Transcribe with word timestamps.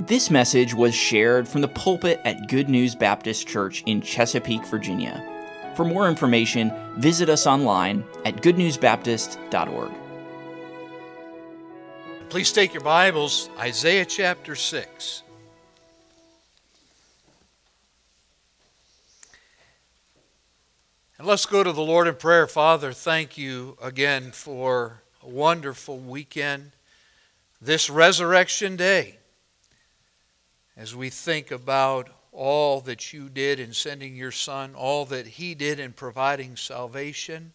This 0.00 0.30
message 0.30 0.74
was 0.74 0.94
shared 0.94 1.48
from 1.48 1.60
the 1.60 1.66
pulpit 1.66 2.20
at 2.24 2.46
Good 2.46 2.68
News 2.68 2.94
Baptist 2.94 3.48
Church 3.48 3.82
in 3.84 4.00
Chesapeake, 4.00 4.64
Virginia. 4.66 5.24
For 5.74 5.84
more 5.84 6.08
information, 6.08 6.72
visit 6.98 7.28
us 7.28 7.48
online 7.48 8.04
at 8.24 8.36
goodnewsbaptist.org. 8.36 9.90
Please 12.28 12.52
take 12.52 12.72
your 12.72 12.84
Bibles, 12.84 13.50
Isaiah 13.58 14.04
chapter 14.04 14.54
6. 14.54 15.24
And 21.18 21.26
let's 21.26 21.44
go 21.44 21.64
to 21.64 21.72
the 21.72 21.82
Lord 21.82 22.06
in 22.06 22.14
prayer. 22.14 22.46
Father, 22.46 22.92
thank 22.92 23.36
you 23.36 23.76
again 23.82 24.30
for 24.30 25.02
a 25.24 25.28
wonderful 25.28 25.98
weekend, 25.98 26.70
this 27.60 27.90
resurrection 27.90 28.76
day 28.76 29.17
as 30.78 30.94
we 30.94 31.10
think 31.10 31.50
about 31.50 32.08
all 32.30 32.80
that 32.82 33.12
you 33.12 33.28
did 33.28 33.58
in 33.58 33.72
sending 33.72 34.14
your 34.14 34.30
Son, 34.30 34.76
all 34.76 35.04
that 35.06 35.26
He 35.26 35.54
did 35.56 35.80
in 35.80 35.92
providing 35.92 36.56
salvation, 36.56 37.52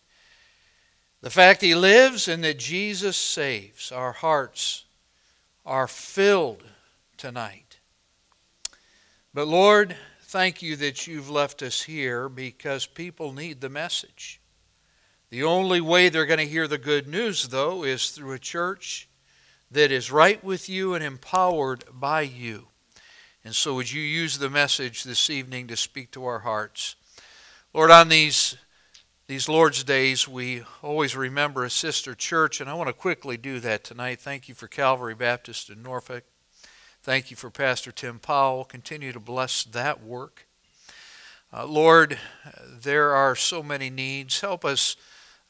the 1.21 1.29
fact 1.29 1.61
He 1.61 1.73
lives 1.73 2.27
and 2.27 2.43
that 2.43 2.59
Jesus 2.59 3.15
saves, 3.15 3.93
our 3.93 4.11
hearts 4.11 4.83
are 5.65 5.87
filled 5.87 6.63
tonight. 7.15 7.79
But 9.33 9.47
Lord, 9.47 9.95
thank 10.23 10.61
you 10.61 10.75
that 10.75 11.07
you've 11.07 11.29
left 11.29 11.63
us 11.63 11.83
here 11.83 12.27
because 12.27 12.85
people 12.85 13.31
need 13.31 13.61
the 13.61 13.69
message. 13.69 14.41
The 15.29 15.43
only 15.43 15.79
way 15.79 16.09
they're 16.09 16.25
going 16.25 16.39
to 16.39 16.45
hear 16.45 16.67
the 16.67 16.77
good 16.77 17.07
news, 17.07 17.47
though, 17.47 17.85
is 17.85 18.09
through 18.09 18.33
a 18.33 18.39
church 18.39 19.07
that 19.71 19.93
is 19.93 20.11
right 20.11 20.43
with 20.43 20.67
you 20.67 20.93
and 20.93 21.03
empowered 21.03 21.85
by 21.91 22.21
you. 22.23 22.67
And 23.45 23.53
so, 23.53 23.75
would 23.75 23.91
you 23.91 24.01
use 24.01 24.37
the 24.37 24.49
message 24.49 25.03
this 25.03 25.29
evening 25.29 25.67
to 25.67 25.75
speak 25.75 26.11
to 26.11 26.23
our 26.23 26.39
hearts? 26.39 26.95
Lord, 27.73 27.91
on 27.91 28.07
these, 28.07 28.55
these 29.27 29.49
Lord's 29.49 29.83
days, 29.83 30.29
we 30.29 30.63
always 30.81 31.13
remember 31.13 31.65
a 31.65 31.69
sister 31.69 32.15
church, 32.15 32.61
and 32.61 32.69
I 32.69 32.73
want 32.73 32.87
to 32.87 32.93
quickly 32.93 33.35
do 33.35 33.59
that 33.59 33.83
tonight. 33.83 34.21
Thank 34.21 34.47
you 34.47 34.55
for 34.55 34.67
Calvary 34.67 35.13
Baptist 35.13 35.69
in 35.69 35.83
Norfolk. 35.83 36.23
Thank 37.01 37.31
you 37.31 37.35
for 37.35 37.49
Pastor 37.49 37.91
Tim 37.91 38.17
Powell. 38.17 38.63
Continue 38.63 39.11
to 39.11 39.19
bless 39.19 39.65
that 39.65 40.01
work. 40.01 40.47
Uh, 41.51 41.65
Lord, 41.65 42.17
there 42.65 43.13
are 43.13 43.35
so 43.35 43.61
many 43.61 43.89
needs. 43.89 44.39
Help 44.39 44.63
us 44.63 44.95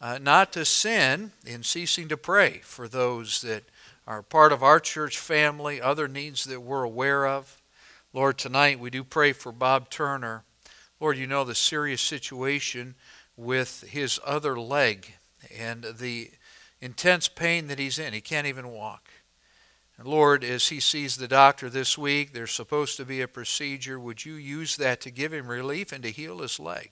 uh, 0.01 0.17
not 0.19 0.51
to 0.53 0.65
sin 0.65 1.31
in 1.45 1.61
ceasing 1.61 2.07
to 2.07 2.17
pray 2.17 2.61
for 2.63 2.87
those 2.87 3.41
that 3.43 3.65
are 4.07 4.23
part 4.23 4.51
of 4.51 4.63
our 4.63 4.79
church 4.79 5.19
family, 5.19 5.79
other 5.79 6.07
needs 6.07 6.45
that 6.45 6.61
we're 6.61 6.81
aware 6.81 7.27
of. 7.27 7.59
Lord, 8.15 8.37
tonight 8.37 8.79
we 8.79 8.91
do 8.91 9.03
pray 9.03 9.33
for 9.33 9.51
Bob 9.51 9.89
Turner. 9.89 10.43
Lord, 10.99 11.17
you 11.17 11.25
know 11.25 11.43
the 11.43 11.55
serious 11.55 11.99
situation 11.99 12.93
with 13.35 13.81
his 13.89 14.19
other 14.23 14.55
leg 14.59 15.15
and 15.57 15.83
the 15.97 16.29
intense 16.79 17.27
pain 17.27 17.65
that 17.67 17.79
he's 17.79 17.97
in. 17.97 18.13
He 18.13 18.21
can't 18.21 18.45
even 18.45 18.69
walk. 18.69 19.09
And 19.97 20.07
Lord, 20.07 20.43
as 20.43 20.67
he 20.67 20.79
sees 20.79 21.17
the 21.17 21.27
doctor 21.27 21.71
this 21.71 21.97
week, 21.97 22.33
there's 22.33 22.51
supposed 22.51 22.97
to 22.97 23.05
be 23.05 23.19
a 23.19 23.27
procedure. 23.27 23.99
Would 23.99 24.25
you 24.25 24.35
use 24.35 24.75
that 24.75 25.01
to 25.01 25.09
give 25.09 25.33
him 25.33 25.47
relief 25.47 25.91
and 25.91 26.03
to 26.03 26.11
heal 26.11 26.37
his 26.37 26.59
leg? 26.59 26.91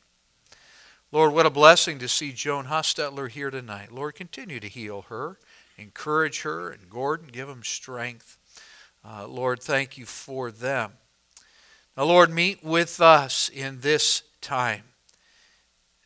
Lord, 1.11 1.33
what 1.33 1.45
a 1.45 1.51
blessing 1.51 1.99
to 1.99 2.07
see 2.07 2.31
Joan 2.31 2.65
Hostetler 2.65 3.29
here 3.29 3.51
tonight. 3.51 3.91
Lord, 3.91 4.15
continue 4.15 4.59
to 4.59 4.67
heal 4.67 5.05
her, 5.09 5.37
encourage 5.77 6.41
her, 6.41 6.71
and 6.71 6.89
Gordon, 6.89 7.27
give 7.27 7.47
them 7.47 7.61
strength. 7.63 8.39
Uh, 9.07 9.27
Lord, 9.27 9.61
thank 9.61 9.99
you 9.99 10.07
for 10.07 10.49
them. 10.49 10.93
Now, 12.01 12.07
Lord, 12.07 12.31
meet 12.31 12.63
with 12.63 12.99
us 12.99 13.47
in 13.47 13.81
this 13.81 14.23
time. 14.41 14.85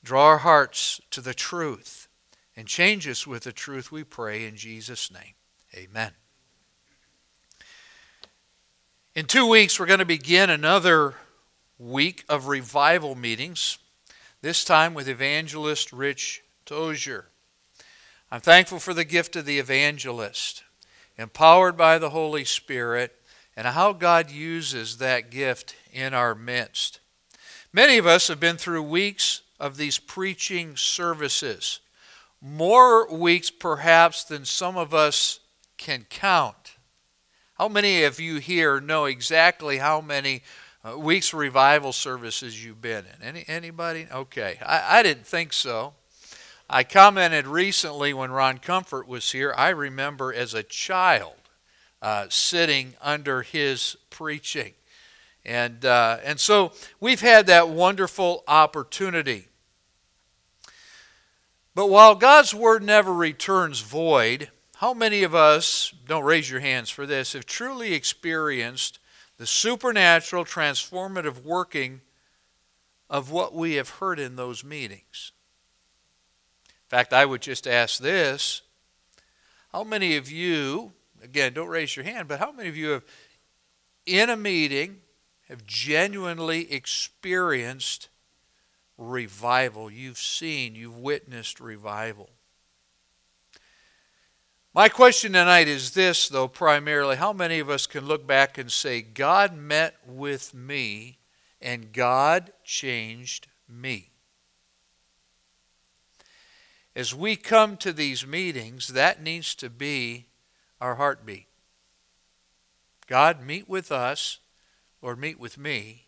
Draw 0.04 0.26
our 0.26 0.38
hearts 0.40 1.00
to 1.12 1.22
the 1.22 1.34
truth 1.34 2.10
and 2.54 2.68
change 2.68 3.08
us 3.08 3.26
with 3.26 3.44
the 3.44 3.54
truth, 3.54 3.94
we 3.94 4.04
pray 4.04 4.46
in 4.46 4.58
Jesus' 4.58 5.10
name. 5.10 5.36
Amen. 5.74 6.12
In 9.16 9.26
two 9.26 9.48
weeks, 9.48 9.80
we're 9.80 9.86
going 9.86 10.00
to 10.00 10.06
begin 10.06 10.50
another 10.50 11.14
week 11.80 12.26
of 12.28 12.48
revival 12.48 13.16
meetings, 13.16 13.78
this 14.42 14.66
time 14.66 14.96
with 14.96 15.08
evangelist 15.08 15.94
Rich 15.94 16.44
Tozier. 16.66 17.28
I'm 18.30 18.42
thankful 18.42 18.80
for 18.80 18.94
the 18.94 19.06
gift 19.06 19.38
of 19.38 19.46
the 19.46 19.60
evangelist, 19.60 20.66
empowered 21.18 21.78
by 21.78 22.00
the 22.00 22.10
Holy 22.10 22.44
Spirit 22.44 23.16
and 23.56 23.68
how 23.68 23.94
God 23.94 24.30
uses 24.30 24.98
that 24.98 25.32
gift 25.32 25.76
in 25.92 26.14
our 26.14 26.36
midst. 26.36 27.00
Many 27.72 27.98
of 27.98 28.06
us 28.06 28.28
have 28.28 28.40
been 28.40 28.58
through 28.58 28.84
weeks 28.84 29.42
of 29.60 29.78
these 29.78 30.00
preaching 30.00 30.76
services, 30.76 31.80
more 32.42 33.14
weeks 33.14 33.50
perhaps 33.50 34.24
than 34.24 34.46
some 34.46 34.78
of 34.78 34.94
us 34.94 35.40
can 35.78 36.06
count. 36.10 36.76
How 37.58 37.70
many 37.70 38.04
of 38.04 38.20
you 38.20 38.38
here 38.38 38.82
know 38.82 39.06
exactly 39.06 39.78
how 39.78 40.02
many 40.02 40.44
uh, 40.84 40.98
weeks 40.98 41.34
revival 41.34 41.94
services 41.94 42.64
you've 42.64 42.82
been 42.82 43.06
in? 43.06 43.28
Any 43.28 43.46
anybody? 43.48 44.08
Okay, 44.12 44.60
I, 44.66 45.00
I 45.00 45.04
didn't 45.04 45.26
think 45.26 45.54
so. 45.54 45.94
I 46.70 46.84
commented 46.84 47.48
recently 47.48 48.14
when 48.14 48.32
Ron 48.32 48.58
Comfort 48.58 49.08
was 49.08 49.32
here. 49.32 49.54
I 49.56 49.70
remember 49.70 50.34
as 50.34 50.54
a 50.54 50.64
child 50.64 51.36
uh, 52.02 52.28
sitting 52.30 52.94
under 53.02 53.42
his 53.42 53.98
preaching. 54.10 54.74
And, 55.46 55.86
uh, 55.86 56.18
and 56.24 56.40
so 56.40 56.72
we've 57.00 57.22
had 57.22 57.48
that 57.48 57.70
wonderful 57.70 58.44
opportunity. 58.48 59.48
But 61.76 61.90
while 61.90 62.16
God's 62.16 62.54
word 62.54 62.84
never 62.84 63.14
returns 63.14 63.82
void, 63.82 64.50
how 64.78 64.94
many 64.94 65.24
of 65.24 65.36
us, 65.36 65.94
don't 66.08 66.24
raise 66.24 66.50
your 66.50 66.62
hands 66.62 66.90
for 66.90 67.06
this, 67.06 67.34
have 67.34 67.46
truly 67.46 67.94
experienced 67.94 69.00
the 69.38 69.46
supernatural, 69.46 70.46
transformative 70.46 71.44
working 71.44 72.02
of 73.10 73.30
what 73.30 73.54
we 73.54 73.74
have 73.74 73.90
heard 73.90 74.20
in 74.20 74.36
those 74.36 74.64
meetings? 74.64 75.32
In 76.68 76.90
fact, 76.90 77.14
I 77.14 77.26
would 77.26 77.42
just 77.42 77.68
ask 77.68 78.00
this 78.00 78.62
How 79.72 79.84
many 79.84 80.16
of 80.16 80.32
you 80.32 80.94
again, 81.26 81.54
don't 81.54 81.68
raise 81.68 81.96
your 81.96 82.06
hand, 82.06 82.28
but 82.28 82.40
how 82.40 82.52
many 82.52 82.70
of 82.70 82.78
you 82.78 82.90
have, 82.90 83.04
in 84.06 84.30
a 84.30 84.38
meeting, 84.38 85.02
have 85.50 85.66
genuinely 85.66 86.72
experienced 86.72 88.08
revival? 88.98 89.92
You've 89.92 90.18
seen, 90.18 90.76
you've 90.76 90.98
witnessed 90.98 91.60
revival. 91.60 92.30
My 94.74 94.90
question 94.90 95.34
tonight 95.34 95.68
is 95.68 95.92
this, 95.92 96.28
though, 96.28 96.48
primarily 96.48 97.16
how 97.16 97.34
many 97.34 97.60
of 97.60 97.70
us 97.70 97.88
can 97.88 98.06
look 98.06 98.28
back 98.28 98.58
and 98.58 98.72
say, 98.72 99.02
God 99.02 99.56
met 99.56 99.96
with 100.06 100.54
me 100.54 101.20
and 101.62 101.94
God 101.94 102.52
changed 102.64 103.48
me? 103.70 104.12
As 106.96 107.16
we 107.16 107.36
come 107.36 107.78
to 107.78 107.92
these 107.92 108.26
meetings, 108.26 108.90
that 108.90 109.22
needs 109.22 109.56
to 109.56 109.70
be 109.70 110.28
our 110.80 110.96
heartbeat. 110.96 111.48
God, 113.08 113.42
meet 113.42 113.70
with 113.70 113.92
us, 113.92 114.40
Lord, 115.02 115.20
meet 115.20 115.40
with 115.40 115.58
me, 115.58 116.06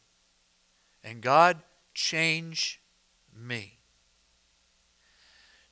and 1.04 1.22
God, 1.22 1.58
change 1.94 2.82
me. 3.36 3.78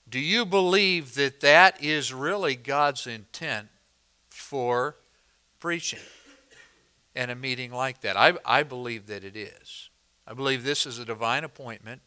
Do 0.08 0.20
you 0.20 0.46
believe 0.46 1.16
that 1.16 1.42
that 1.42 1.84
is 1.84 2.14
really 2.14 2.56
God's 2.56 3.08
intent 3.08 3.70
for 4.30 4.98
preaching 5.60 6.00
and 7.16 7.32
a 7.32 7.36
meeting 7.36 7.72
like 7.72 8.02
that? 8.02 8.16
I, 8.16 8.34
I 8.46 8.64
believe 8.64 9.08
that 9.08 9.24
it 9.24 9.36
is. 9.36 9.90
I 10.28 10.34
believe 10.34 10.64
this 10.64 10.86
is 10.86 11.00
a 11.00 11.06
divine 11.06 11.44
appointment. 11.44 12.02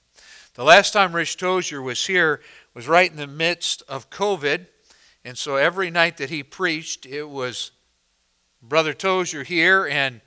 The 0.55 0.65
last 0.65 0.93
time 0.93 1.15
Rich 1.15 1.39
Tozier 1.39 1.83
was 1.83 2.07
here 2.07 2.41
was 2.75 2.89
right 2.89 3.11
in 3.11 3.17
the 3.17 3.27
midst 3.27 3.83
of 3.89 4.11
COVID. 4.11 4.67
And 5.29 5.37
so 5.37 5.57
every 5.57 5.91
night 5.91 6.17
that 6.17 6.31
he 6.31 6.43
preached, 6.43 7.05
it 7.05 7.29
was 7.29 7.73
Brother 8.63 8.95
Tozier 8.95 9.45
here 9.45 9.85
and 9.85 10.23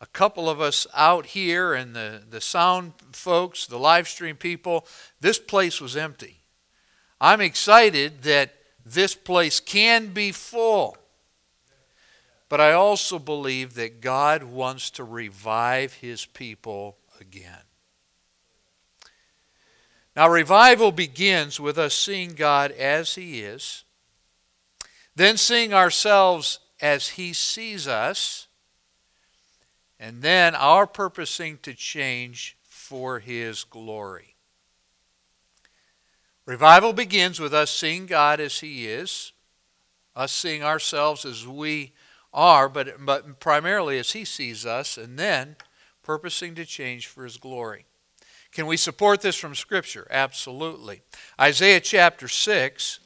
a 0.00 0.06
couple 0.06 0.48
of 0.48 0.58
us 0.58 0.86
out 0.94 1.26
here 1.26 1.74
and 1.74 1.94
the, 1.94 2.22
the 2.26 2.40
sound 2.40 2.94
folks, 3.12 3.66
the 3.66 3.78
live 3.78 4.08
stream 4.08 4.36
people. 4.36 4.86
This 5.20 5.38
place 5.38 5.82
was 5.82 5.98
empty. 5.98 6.40
I'm 7.20 7.42
excited 7.42 8.22
that 8.22 8.54
this 8.86 9.14
place 9.14 9.60
can 9.60 10.14
be 10.14 10.32
full. 10.32 10.96
But 12.48 12.62
I 12.62 12.72
also 12.72 13.18
believe 13.18 13.74
that 13.74 14.00
God 14.00 14.42
wants 14.44 14.88
to 14.92 15.04
revive 15.04 15.92
his 15.92 16.24
people 16.24 16.96
again. 17.20 17.64
Now, 20.16 20.26
revival 20.26 20.90
begins 20.90 21.60
with 21.60 21.76
us 21.76 21.92
seeing 21.92 22.32
God 22.32 22.70
as 22.70 23.14
he 23.14 23.42
is 23.42 23.84
then 25.18 25.36
seeing 25.36 25.74
ourselves 25.74 26.60
as 26.80 27.10
He 27.10 27.32
sees 27.32 27.88
us, 27.88 28.46
and 29.98 30.22
then 30.22 30.54
our 30.54 30.86
purposing 30.86 31.58
to 31.62 31.74
change 31.74 32.56
for 32.62 33.18
His 33.18 33.64
glory. 33.64 34.36
Revival 36.46 36.92
begins 36.92 37.40
with 37.40 37.52
us 37.52 37.70
seeing 37.70 38.06
God 38.06 38.40
as 38.40 38.60
He 38.60 38.86
is, 38.86 39.32
us 40.16 40.32
seeing 40.32 40.62
ourselves 40.62 41.24
as 41.24 41.46
we 41.46 41.92
are, 42.32 42.68
but, 42.68 43.04
but 43.04 43.40
primarily 43.40 43.98
as 43.98 44.12
He 44.12 44.24
sees 44.24 44.64
us, 44.64 44.96
and 44.96 45.18
then 45.18 45.56
purposing 46.02 46.54
to 46.54 46.64
change 46.64 47.06
for 47.06 47.24
His 47.24 47.36
glory. 47.36 47.86
Can 48.52 48.66
we 48.66 48.76
support 48.76 49.20
this 49.20 49.36
from 49.36 49.54
Scripture? 49.54 50.06
Absolutely. 50.10 51.02
Isaiah 51.38 51.80
chapter 51.80 52.28
6 52.28 53.00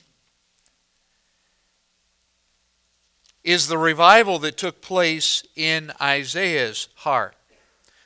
is 3.44 3.68
the 3.68 3.78
revival 3.78 4.38
that 4.40 4.56
took 4.56 4.80
place 4.80 5.42
in 5.56 5.92
Isaiah's 6.00 6.88
heart. 6.96 7.34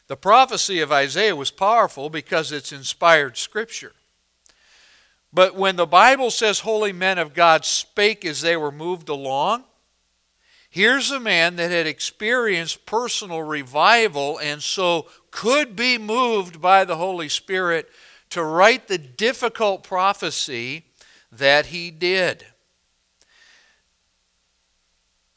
The 0.08 0.16
prophecy 0.16 0.80
of 0.80 0.92
Isaiah 0.92 1.36
was 1.36 1.50
powerful 1.50 2.10
because 2.10 2.52
it's 2.52 2.72
inspired 2.72 3.36
Scripture. 3.36 3.92
But 5.32 5.56
when 5.56 5.76
the 5.76 5.86
Bible 5.86 6.30
says 6.30 6.60
holy 6.60 6.92
men 6.92 7.18
of 7.18 7.34
God 7.34 7.64
spake 7.64 8.24
as 8.24 8.40
they 8.40 8.56
were 8.56 8.72
moved 8.72 9.08
along, 9.08 9.64
here's 10.70 11.10
a 11.10 11.20
man 11.20 11.56
that 11.56 11.70
had 11.70 11.86
experienced 11.86 12.86
personal 12.86 13.42
revival 13.42 14.38
and 14.38 14.62
so 14.62 15.08
could 15.30 15.76
be 15.76 15.98
moved 15.98 16.62
by 16.62 16.84
the 16.84 16.96
Holy 16.96 17.28
Spirit 17.28 17.90
to 18.30 18.42
write 18.42 18.88
the 18.88 18.98
difficult 18.98 19.82
prophecy 19.82 20.84
that 21.32 21.66
he 21.66 21.90
did. 21.90 22.46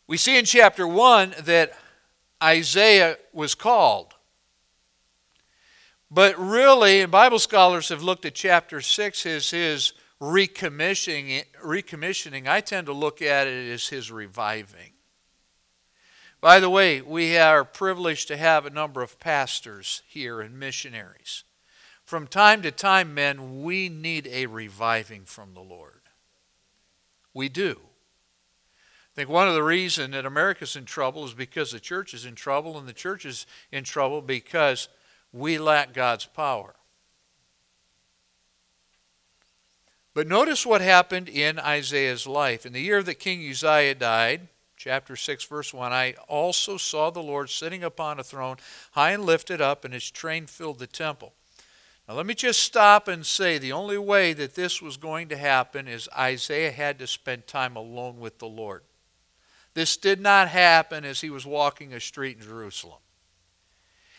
We 0.09 0.17
see 0.17 0.39
in 0.39 0.45
chapter 0.45 0.87
1 0.87 1.35
that 1.43 1.71
Isaiah 2.41 3.17
was 3.31 3.53
called. 3.53 4.15
But 6.09 6.35
really, 6.39 7.01
and 7.01 7.11
Bible 7.11 7.37
scholars 7.37 7.89
have 7.89 8.01
looked 8.01 8.25
at 8.25 8.33
chapter 8.33 8.81
6 8.81 9.25
as 9.27 9.51
his 9.51 9.93
recommissioning, 10.19 11.43
recommissioning. 11.63 12.47
I 12.47 12.59
tend 12.59 12.87
to 12.87 12.91
look 12.91 13.21
at 13.21 13.45
it 13.45 13.71
as 13.71 13.89
his 13.89 14.11
reviving. 14.11 14.93
By 16.41 16.59
the 16.59 16.71
way, 16.71 17.01
we 17.01 17.37
are 17.37 17.63
privileged 17.63 18.29
to 18.29 18.37
have 18.37 18.65
a 18.65 18.71
number 18.71 19.03
of 19.03 19.19
pastors 19.19 20.01
here 20.07 20.41
and 20.41 20.59
missionaries. 20.59 21.43
From 22.03 22.25
time 22.25 22.63
to 22.63 22.71
time, 22.71 23.13
men, 23.13 23.61
we 23.61 23.89
need 23.89 24.25
a 24.25 24.47
reviving 24.47 25.25
from 25.25 25.53
the 25.53 25.61
Lord. 25.61 26.01
We 27.31 27.47
do. 27.47 27.88
I 29.19 29.21
think 29.23 29.31
one 29.31 29.49
of 29.49 29.53
the 29.53 29.63
reasons 29.63 30.13
that 30.13 30.25
America's 30.25 30.77
in 30.77 30.85
trouble 30.85 31.25
is 31.25 31.33
because 31.33 31.73
the 31.73 31.79
church 31.81 32.13
is 32.13 32.23
in 32.23 32.35
trouble, 32.35 32.77
and 32.77 32.87
the 32.87 32.93
church 32.93 33.25
is 33.25 33.45
in 33.69 33.83
trouble 33.83 34.21
because 34.21 34.87
we 35.33 35.57
lack 35.57 35.91
God's 35.91 36.25
power. 36.25 36.73
But 40.13 40.29
notice 40.29 40.65
what 40.65 40.79
happened 40.79 41.27
in 41.27 41.59
Isaiah's 41.59 42.27
life. 42.27 42.65
In 42.65 42.71
the 42.71 42.79
year 42.79 43.03
that 43.03 43.15
King 43.15 43.45
Uzziah 43.45 43.95
died, 43.95 44.47
chapter 44.77 45.17
6, 45.17 45.43
verse 45.43 45.73
1 45.73 45.91
I 45.91 46.13
also 46.29 46.77
saw 46.77 47.09
the 47.09 47.19
Lord 47.19 47.49
sitting 47.49 47.83
upon 47.83 48.21
a 48.21 48.23
throne, 48.23 48.55
high 48.91 49.11
and 49.11 49.25
lifted 49.25 49.59
up, 49.59 49.83
and 49.83 49.93
his 49.93 50.09
train 50.09 50.45
filled 50.45 50.79
the 50.79 50.87
temple. 50.87 51.33
Now, 52.07 52.13
let 52.13 52.25
me 52.25 52.35
just 52.35 52.61
stop 52.61 53.09
and 53.09 53.25
say 53.25 53.57
the 53.57 53.73
only 53.73 53.97
way 53.97 54.31
that 54.31 54.55
this 54.55 54.81
was 54.81 54.95
going 54.95 55.27
to 55.27 55.35
happen 55.35 55.89
is 55.89 56.07
Isaiah 56.17 56.71
had 56.71 56.97
to 56.99 57.05
spend 57.05 57.47
time 57.47 57.75
alone 57.75 58.21
with 58.21 58.39
the 58.39 58.47
Lord. 58.47 58.83
This 59.79 59.95
did 59.95 60.19
not 60.19 60.49
happen 60.49 61.05
as 61.05 61.21
he 61.21 61.29
was 61.29 61.45
walking 61.45 61.93
a 61.93 62.01
street 62.01 62.35
in 62.35 62.43
Jerusalem. 62.43 62.99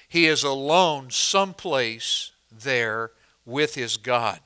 He 0.08 0.24
is 0.24 0.42
alone 0.42 1.10
someplace 1.10 2.32
there 2.50 3.10
with 3.44 3.74
his 3.74 3.98
God. 3.98 4.40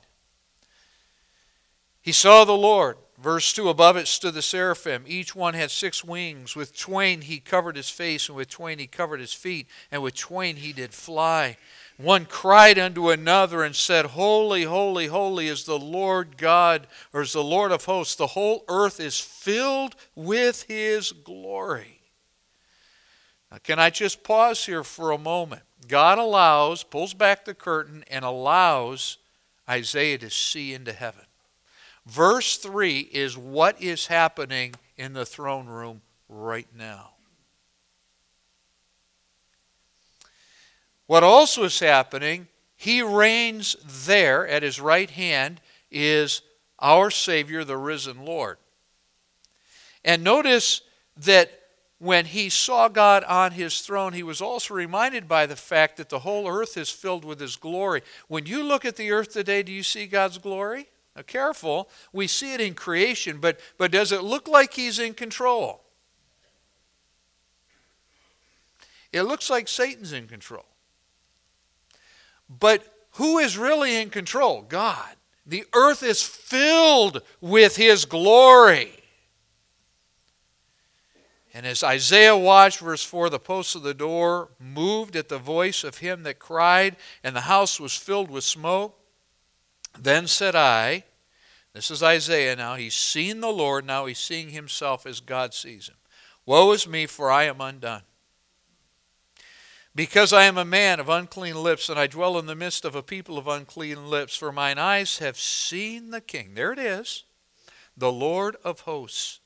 He 2.01 2.11
saw 2.11 2.43
the 2.43 2.51
Lord 2.51 2.97
Verse 3.17 3.53
2 3.53 3.69
Above 3.69 3.95
it 3.95 4.07
stood 4.07 4.33
the 4.33 4.41
seraphim. 4.41 5.05
Each 5.07 5.35
one 5.35 5.53
had 5.53 5.71
six 5.71 6.03
wings. 6.03 6.55
With 6.55 6.77
twain 6.77 7.21
he 7.21 7.39
covered 7.39 7.77
his 7.77 7.89
face, 7.89 8.27
and 8.27 8.35
with 8.35 8.49
twain 8.49 8.77
he 8.77 8.87
covered 8.87 9.19
his 9.19 9.33
feet, 9.33 9.67
and 9.89 10.01
with 10.01 10.15
twain 10.15 10.57
he 10.57 10.73
did 10.73 10.93
fly. 10.93 11.57
One 11.97 12.25
cried 12.25 12.77
unto 12.77 13.09
another 13.09 13.63
and 13.63 13.75
said, 13.75 14.07
Holy, 14.07 14.63
holy, 14.63 15.07
holy 15.07 15.47
is 15.47 15.63
the 15.63 15.79
Lord 15.79 16.37
God, 16.37 16.87
or 17.13 17.21
is 17.21 17.33
the 17.33 17.43
Lord 17.43 17.71
of 17.71 17.85
hosts. 17.85 18.15
The 18.15 18.27
whole 18.27 18.65
earth 18.67 18.99
is 18.99 19.19
filled 19.19 19.95
with 20.13 20.63
his 20.63 21.13
glory. 21.13 22.01
Now, 23.49 23.59
can 23.63 23.79
I 23.79 23.89
just 23.91 24.23
pause 24.23 24.65
here 24.65 24.83
for 24.83 25.11
a 25.11 25.17
moment? 25.17 25.61
God 25.87 26.17
allows, 26.17 26.83
pulls 26.83 27.13
back 27.13 27.45
the 27.45 27.53
curtain, 27.53 28.03
and 28.09 28.25
allows 28.25 29.17
Isaiah 29.69 30.17
to 30.17 30.29
see 30.29 30.73
into 30.73 30.91
heaven. 30.91 31.23
Verse 32.05 32.57
3 32.57 32.99
is 32.99 33.37
what 33.37 33.81
is 33.81 34.07
happening 34.07 34.75
in 34.97 35.13
the 35.13 35.25
throne 35.25 35.67
room 35.67 36.01
right 36.27 36.67
now. 36.75 37.14
What 41.07 41.23
also 41.23 41.63
is 41.63 41.79
happening, 41.79 42.47
he 42.75 43.01
reigns 43.01 43.75
there 44.05 44.47
at 44.47 44.63
his 44.63 44.79
right 44.79 45.09
hand, 45.09 45.61
is 45.91 46.41
our 46.79 47.11
Savior, 47.11 47.63
the 47.63 47.77
risen 47.77 48.25
Lord. 48.25 48.57
And 50.03 50.23
notice 50.23 50.81
that 51.17 51.51
when 51.99 52.25
he 52.25 52.49
saw 52.49 52.87
God 52.87 53.23
on 53.23 53.53
his 53.53 53.81
throne, 53.81 54.13
he 54.13 54.23
was 54.23 54.41
also 54.41 54.73
reminded 54.73 55.27
by 55.27 55.45
the 55.45 55.55
fact 55.55 55.97
that 55.97 56.09
the 56.09 56.19
whole 56.19 56.47
earth 56.47 56.75
is 56.77 56.89
filled 56.89 57.23
with 57.23 57.39
his 57.39 57.55
glory. 57.55 58.01
When 58.27 58.45
you 58.45 58.63
look 58.63 58.83
at 58.83 58.97
the 58.97 59.11
earth 59.11 59.31
today, 59.31 59.63
do 59.63 59.71
you 59.71 59.83
see 59.83 60.05
God's 60.05 60.37
glory? 60.37 60.89
Now, 61.15 61.21
careful, 61.21 61.89
we 62.11 62.27
see 62.27 62.53
it 62.53 62.59
in 62.59 62.73
creation, 62.73 63.39
but, 63.39 63.59
but 63.77 63.91
does 63.91 64.11
it 64.11 64.23
look 64.23 64.47
like 64.47 64.73
he's 64.73 64.99
in 64.99 65.13
control? 65.13 65.81
It 69.13 69.23
looks 69.23 69.49
like 69.49 69.69
Satan's 69.69 70.11
in 70.11 70.27
control. 70.27 70.65
But 72.49 72.83
who 73.11 73.39
is 73.39 73.57
really 73.57 73.95
in 73.95 74.09
control? 74.09 74.61
God. 74.61 75.15
The 75.45 75.65
earth 75.73 76.03
is 76.03 76.23
filled 76.23 77.21
with 77.39 77.75
his 77.75 78.05
glory. 78.05 78.91
And 81.53 81.65
as 81.65 81.83
Isaiah 81.83 82.35
watched, 82.35 82.79
verse 82.79 83.03
4, 83.03 83.29
the 83.29 83.39
posts 83.39 83.75
of 83.75 83.83
the 83.83 83.93
door 83.93 84.49
moved 84.59 85.15
at 85.15 85.29
the 85.29 85.37
voice 85.37 85.85
of 85.85 85.99
him 85.99 86.23
that 86.23 86.37
cried, 86.37 86.97
and 87.23 87.33
the 87.33 87.41
house 87.41 87.79
was 87.79 87.95
filled 87.95 88.29
with 88.29 88.43
smoke. 88.43 88.99
Then 89.97 90.27
said 90.27 90.53
I, 90.53 91.05
this 91.71 91.89
is 91.89 92.03
Isaiah 92.03 92.57
now, 92.57 92.75
he's 92.75 92.95
seen 92.95 93.39
the 93.39 93.53
Lord, 93.53 93.85
now 93.85 94.05
he's 94.05 94.19
seeing 94.19 94.49
himself 94.49 95.05
as 95.05 95.21
God 95.21 95.53
sees 95.53 95.87
him. 95.87 95.95
Woe 96.45 96.73
is 96.73 96.87
me, 96.87 97.05
for 97.05 97.31
I 97.31 97.43
am 97.45 97.61
undone. 97.61 98.01
Because 99.95 100.33
I 100.33 100.43
am 100.43 100.57
a 100.57 100.65
man 100.65 100.99
of 100.99 101.07
unclean 101.07 101.55
lips, 101.55 101.87
and 101.87 101.97
I 101.97 102.07
dwell 102.07 102.37
in 102.37 102.47
the 102.47 102.55
midst 102.55 102.83
of 102.83 102.95
a 102.95 103.01
people 103.01 103.37
of 103.37 103.47
unclean 103.47 104.09
lips, 104.09 104.35
for 104.35 104.51
mine 104.51 104.77
eyes 104.77 105.19
have 105.19 105.39
seen 105.39 106.11
the 106.11 106.19
King. 106.19 106.53
There 106.53 106.73
it 106.73 106.79
is, 106.79 107.23
the 107.95 108.11
Lord 108.11 108.57
of 108.61 108.81
hosts. 108.81 109.39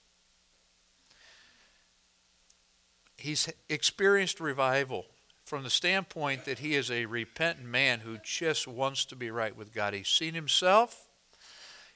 He's 3.15 3.47
experienced 3.67 4.39
revival 4.39 5.05
from 5.45 5.63
the 5.63 5.69
standpoint 5.69 6.45
that 6.45 6.59
he 6.59 6.73
is 6.73 6.89
a 6.89 7.05
repentant 7.05 7.67
man 7.67 7.99
who 7.99 8.17
just 8.23 8.67
wants 8.67 9.05
to 9.05 9.15
be 9.15 9.29
right 9.29 9.55
with 9.55 9.71
God. 9.71 9.93
He's 9.93 10.07
seen 10.07 10.33
himself. 10.33 11.09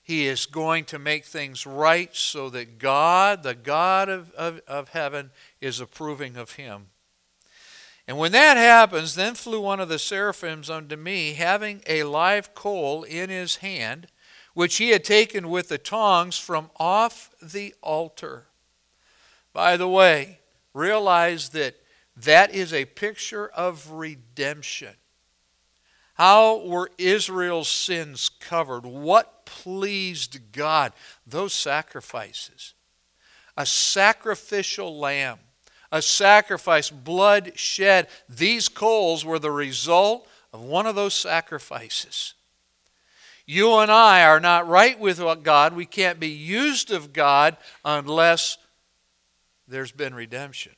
He 0.04 0.28
is 0.28 0.46
going 0.46 0.86
to 0.86 1.00
make 1.00 1.26
things 1.26 1.66
right 1.66 2.14
so 2.16 2.50
that 2.52 2.78
God, 2.78 3.42
the 3.42 3.56
God 3.56 4.10
of, 4.10 4.32
of, 4.32 4.62
of 4.68 4.90
heaven, 4.90 5.32
is 5.62 5.80
approving 5.80 6.36
of 6.36 6.52
him. 6.52 6.88
And 8.08 8.18
when 8.18 8.34
that 8.34 8.58
happens, 8.58 9.16
then 9.16 9.36
flew 9.36 9.62
one 9.62 9.80
of 9.80 9.90
the 9.90 10.00
seraphims 10.00 10.70
unto 10.70 10.96
me, 10.96 11.34
having 11.34 11.82
a 11.88 12.04
live 12.04 12.54
coal 12.54 13.04
in 13.04 13.30
his 13.30 13.58
hand, 13.58 14.08
which 14.54 14.78
he 14.78 14.90
had 14.90 15.04
taken 15.04 15.50
with 15.50 15.70
the 15.70 15.78
tongs 15.78 16.38
from 16.38 16.70
off 16.78 17.30
the 17.42 17.74
altar. 17.82 18.48
By 19.54 19.78
the 19.78 19.88
way, 19.88 20.40
realize 20.74 21.50
that 21.50 21.76
that 22.18 22.54
is 22.54 22.74
a 22.74 22.86
picture 22.86 23.48
of 23.48 23.92
redemption. 23.92 24.96
How 26.16 26.58
were 26.58 26.92
Israel's 26.98 27.70
sins 27.70 28.30
covered? 28.40 28.86
What 28.86 29.46
pleased 29.46 30.52
God? 30.52 30.94
Those 31.26 31.54
sacrifices. 31.54 32.74
A 33.58 33.66
sacrificial 33.66 34.98
lamb, 34.98 35.40
a 35.94 36.02
sacrifice, 36.02 36.90
blood 36.90 37.52
shed. 37.56 38.08
These 38.28 38.68
coals 38.68 39.24
were 39.24 39.38
the 39.38 39.52
result 39.52 40.28
of 40.52 40.60
one 40.60 40.88
of 40.88 40.96
those 40.96 41.14
sacrifices. 41.14 42.34
You 43.46 43.76
and 43.76 43.92
I 43.92 44.24
are 44.24 44.40
not 44.40 44.68
right 44.68 45.00
with 45.00 45.20
God. 45.44 45.76
We 45.76 45.86
can't 45.86 46.20
be 46.20 46.30
used 46.30 46.90
of 46.92 47.14
God 47.14 47.58
unless 47.86 48.58
there's 49.68 49.92
been 49.92 50.16
redemption. 50.16 50.72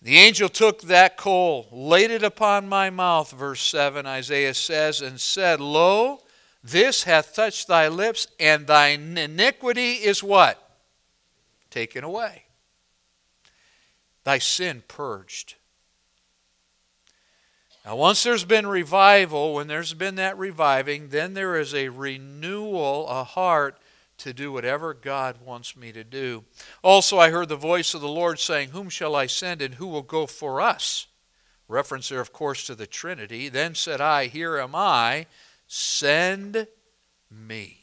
The 0.00 0.16
angel 0.16 0.48
took 0.48 0.80
that 0.82 1.18
coal, 1.18 1.68
laid 1.70 2.10
it 2.10 2.22
upon 2.22 2.70
my 2.70 2.88
mouth, 2.88 3.32
verse 3.32 3.60
7, 3.60 4.06
Isaiah 4.06 4.54
says, 4.54 5.02
and 5.02 5.20
said, 5.20 5.60
Lo, 5.60 6.22
this 6.64 7.02
hath 7.02 7.34
touched 7.34 7.68
thy 7.68 7.88
lips, 7.88 8.28
and 8.38 8.66
thine 8.66 9.18
iniquity 9.18 9.92
is 9.92 10.22
what? 10.22 10.69
Taken 11.70 12.04
away. 12.04 12.44
Thy 14.24 14.38
sin 14.38 14.82
purged. 14.86 15.54
Now, 17.84 17.96
once 17.96 18.22
there's 18.22 18.44
been 18.44 18.66
revival, 18.66 19.54
when 19.54 19.66
there's 19.66 19.94
been 19.94 20.16
that 20.16 20.36
reviving, 20.36 21.08
then 21.08 21.32
there 21.34 21.58
is 21.58 21.74
a 21.74 21.88
renewal, 21.88 23.08
a 23.08 23.24
heart 23.24 23.78
to 24.18 24.34
do 24.34 24.52
whatever 24.52 24.92
God 24.92 25.38
wants 25.44 25.74
me 25.74 25.90
to 25.92 26.04
do. 26.04 26.44
Also, 26.84 27.18
I 27.18 27.30
heard 27.30 27.48
the 27.48 27.56
voice 27.56 27.94
of 27.94 28.02
the 28.02 28.08
Lord 28.08 28.38
saying, 28.38 28.70
Whom 28.70 28.90
shall 28.90 29.16
I 29.16 29.26
send, 29.26 29.62
and 29.62 29.76
who 29.76 29.86
will 29.86 30.02
go 30.02 30.26
for 30.26 30.60
us? 30.60 31.06
Reference 31.68 32.10
there, 32.10 32.20
of 32.20 32.32
course, 32.32 32.66
to 32.66 32.74
the 32.74 32.86
Trinity. 32.86 33.48
Then 33.48 33.74
said 33.74 34.00
I, 34.00 34.26
Here 34.26 34.58
am 34.58 34.74
I, 34.74 35.26
send 35.66 36.66
me. 37.30 37.79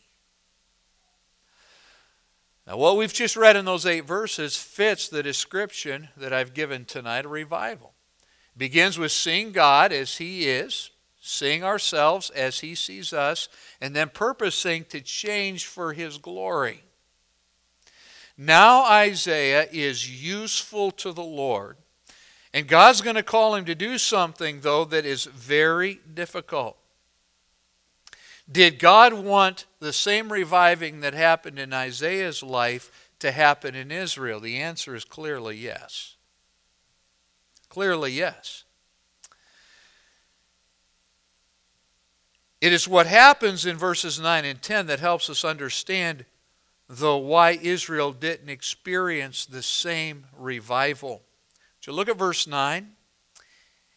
Now, 2.67 2.75
what 2.75 2.97
we've 2.97 3.13
just 3.13 3.37
read 3.37 3.55
in 3.55 3.63
those 3.63 3.85
eight 3.85 4.05
verses 4.05 4.57
fits 4.57 5.07
the 5.07 5.23
description 5.23 6.09
that 6.17 6.33
I've 6.33 6.53
given 6.53 6.83
tonight 6.83 7.23
a 7.23 7.29
revival. 7.29 7.93
It 8.55 8.59
begins 8.59 8.99
with 8.99 9.13
seeing 9.13 9.53
God 9.53 9.93
as 9.93 10.17
He 10.17 10.49
is, 10.49 10.91
seeing 11.21 11.63
ourselves 11.63 12.29
as 12.31 12.59
He 12.59 12.75
sees 12.75 13.13
us, 13.13 13.47
and 13.79 13.95
then 13.95 14.09
purposing 14.09 14.83
to 14.85 14.99
change 14.99 15.65
for 15.65 15.93
His 15.93 16.17
glory. 16.17 16.83
Now 18.37 18.83
Isaiah 18.83 19.67
is 19.71 20.21
useful 20.21 20.91
to 20.91 21.13
the 21.13 21.23
Lord. 21.23 21.77
And 22.53 22.67
God's 22.67 23.01
going 23.01 23.15
to 23.15 23.23
call 23.23 23.55
him 23.55 23.65
to 23.65 23.75
do 23.75 23.97
something, 23.97 24.59
though, 24.61 24.83
that 24.85 25.05
is 25.05 25.25
very 25.25 26.01
difficult. 26.13 26.77
Did 28.49 28.79
God 28.79 29.13
want 29.13 29.65
the 29.79 29.91
same 29.91 30.31
reviving 30.31 31.01
that 31.01 31.13
happened 31.13 31.59
in 31.59 31.73
Isaiah's 31.73 32.41
life 32.41 33.09
to 33.19 33.31
happen 33.31 33.75
in 33.75 33.91
Israel? 33.91 34.39
The 34.39 34.57
answer 34.57 34.95
is 34.95 35.03
clearly 35.03 35.57
yes. 35.57 36.15
Clearly, 37.67 38.11
yes. 38.13 38.63
It 42.61 42.73
is 42.73 42.87
what 42.87 43.05
happens 43.05 43.65
in 43.65 43.77
verses 43.77 44.19
9 44.19 44.45
and 44.45 44.61
10 44.61 44.87
that 44.87 44.99
helps 44.99 45.29
us 45.29 45.45
understand, 45.45 46.25
though, 46.89 47.17
why 47.17 47.51
Israel 47.61 48.11
didn't 48.13 48.49
experience 48.49 49.45
the 49.45 49.61
same 49.61 50.25
revival. 50.35 51.21
So 51.81 51.91
look 51.91 52.09
at 52.09 52.17
verse 52.17 52.47
9. 52.47 52.93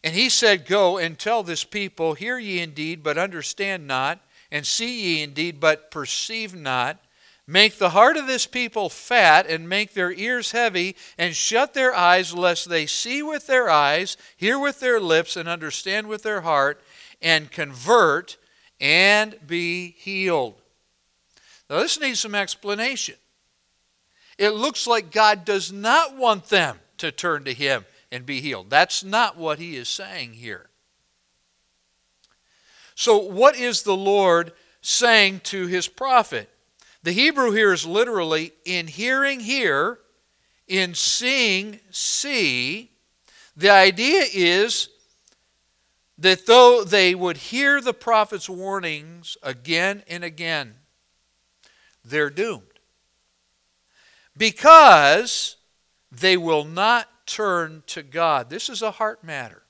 And 0.03 0.15
he 0.15 0.29
said, 0.29 0.67
Go 0.67 0.99
and 0.99 1.19
tell 1.19 1.43
this 1.43 1.65
people, 1.65 2.15
Hear 2.15 2.39
ye 2.39 2.61
indeed, 2.61 3.03
but 3.03 3.17
understand 3.17 3.87
not, 3.87 4.21
and 4.51 4.67
see 4.67 5.17
ye 5.17 5.23
indeed, 5.23 5.61
but 5.61 5.91
perceive 5.91 6.55
not. 6.55 6.99
Make 7.47 7.79
the 7.79 7.91
heart 7.91 8.17
of 8.17 8.27
this 8.27 8.47
people 8.47 8.89
fat, 8.89 9.47
and 9.47 9.69
make 9.69 9.93
their 9.93 10.13
ears 10.13 10.53
heavy, 10.53 10.95
and 11.19 11.35
shut 11.35 11.75
their 11.75 11.95
eyes, 11.95 12.33
lest 12.33 12.69
they 12.69 12.87
see 12.87 13.23
with 13.23 13.49
their 13.49 13.69
eyes, 13.69 14.17
hear 14.37 14.59
with 14.59 14.81
their 14.81 15.01
lips, 15.01 15.37
and 15.37 15.49
understand 15.49 16.07
with 16.07 16.23
their 16.23 16.43
heart, 16.43 16.81
and 17.21 17.51
convert, 17.51 18.37
and 18.81 19.37
be 19.47 19.97
healed. 19.99 20.63
Now, 21.69 21.81
this 21.81 22.01
needs 22.01 22.21
some 22.21 22.35
explanation. 22.35 23.17
It 24.39 24.51
looks 24.51 24.87
like 24.87 25.13
God 25.13 25.45
does 25.45 25.71
not 25.71 26.17
want 26.17 26.45
them 26.47 26.79
to 26.99 27.13
turn 27.13 27.45
to 27.45 27.53
Him 27.53 27.85
and 28.11 28.25
be 28.25 28.41
healed. 28.41 28.71
That's 28.71 29.05
not 29.05 29.37
what 29.37 29.59
He 29.59 29.77
is 29.77 29.89
saying 29.89 30.35
here. 30.35 30.70
So, 33.01 33.17
what 33.17 33.57
is 33.57 33.83
the 33.83 33.97
Lord 33.97 34.53
saying 34.83 35.41
to 35.45 35.67
His 35.67 35.89
prophet? 35.89 36.51
The 37.03 37.13
Hebrew 37.13 37.51
here 37.51 37.73
is 37.73 37.87
literally 37.87 38.53
in 38.67 38.89
hearing, 38.89 39.41
hear, 39.41 40.01
in 40.69 40.93
seeing, 40.93 41.81
see. 41.91 42.91
The 43.57 43.71
idea 43.71 44.27
is 44.31 44.91
that 46.19 46.45
though 46.45 46.85
they 46.85 47.15
would 47.15 47.39
hear 47.39 47.81
the 47.81 47.95
prophet's 47.95 48.51
warnings 48.51 49.39
again 49.43 50.03
and 50.07 50.23
again, 50.23 50.75
they're 52.05 52.29
doomed. 52.29 52.81
Because 54.37 55.57
they 56.13 56.37
will 56.37 56.65
not 56.65 57.09
turn 57.25 57.83
to 57.87 58.03
God. 58.03 58.51
This 58.51 58.69
is 58.69 58.83
a 58.83 58.91
heart 58.91 59.25
matter. 59.25 59.63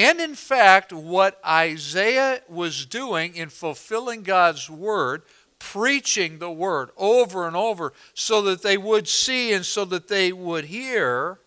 And 0.00 0.18
in 0.18 0.34
fact, 0.34 0.94
what 0.94 1.38
Isaiah 1.44 2.40
was 2.48 2.86
doing 2.86 3.36
in 3.36 3.50
fulfilling 3.50 4.22
God's 4.22 4.70
word, 4.70 5.24
preaching 5.58 6.38
the 6.38 6.50
word 6.50 6.88
over 6.96 7.46
and 7.46 7.54
over 7.54 7.92
so 8.14 8.40
that 8.40 8.62
they 8.62 8.78
would 8.78 9.06
see 9.06 9.52
and 9.52 9.62
so 9.62 9.84
that 9.84 10.08
they 10.08 10.32
would 10.32 10.64
hear, 10.64 11.40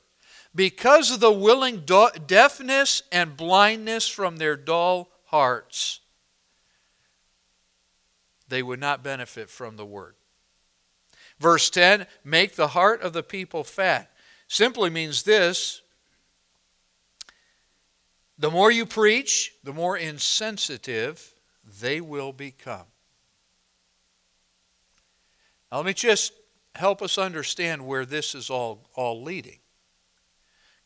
because 0.53 1.10
of 1.10 1.19
the 1.19 1.31
willing 1.31 1.83
deafness 2.27 3.01
and 3.12 3.36
blindness 3.36 4.07
from 4.07 4.38
their 4.38 4.55
dull 4.55 5.10
hearts, 5.25 6.01
they 8.50 8.62
would 8.62 8.79
not 8.79 9.03
benefit 9.03 9.50
from 9.50 9.77
the 9.77 9.86
word. 9.86 10.13
Verse 11.39 11.72
10 11.72 12.05
make 12.24 12.55
the 12.55 12.67
heart 12.67 13.01
of 13.01 13.13
the 13.13 13.24
people 13.24 13.63
fat. 13.63 14.12
Simply 14.48 14.91
means 14.91 15.24
this 15.24 15.81
the 18.37 18.51
more 18.51 18.71
you 18.71 18.85
preach, 18.85 19.53
the 19.63 19.73
more 19.73 19.97
insensitive 19.97 21.33
they 21.81 22.01
will 22.01 22.33
become. 22.33 22.87
Now, 25.71 25.77
let 25.77 25.85
me 25.85 25.93
just 25.93 26.33
help 26.75 27.01
us 27.01 27.17
understand 27.17 27.85
where 27.85 28.05
this 28.05 28.35
is 28.35 28.49
all, 28.49 28.87
all 28.95 29.21
leading. 29.21 29.59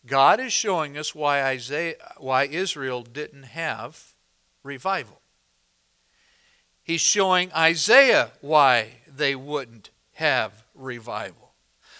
God 0.05 0.39
is 0.39 0.53
showing 0.53 0.97
us 0.97 1.13
why 1.13 1.43
Isaiah, 1.43 1.95
why 2.17 2.45
Israel 2.45 3.01
didn't 3.03 3.43
have 3.43 4.13
revival. 4.63 5.21
He's 6.83 7.01
showing 7.01 7.51
Isaiah 7.53 8.31
why 8.39 8.99
they 9.13 9.35
wouldn't 9.35 9.89
have 10.13 10.63
revival. 10.73 11.53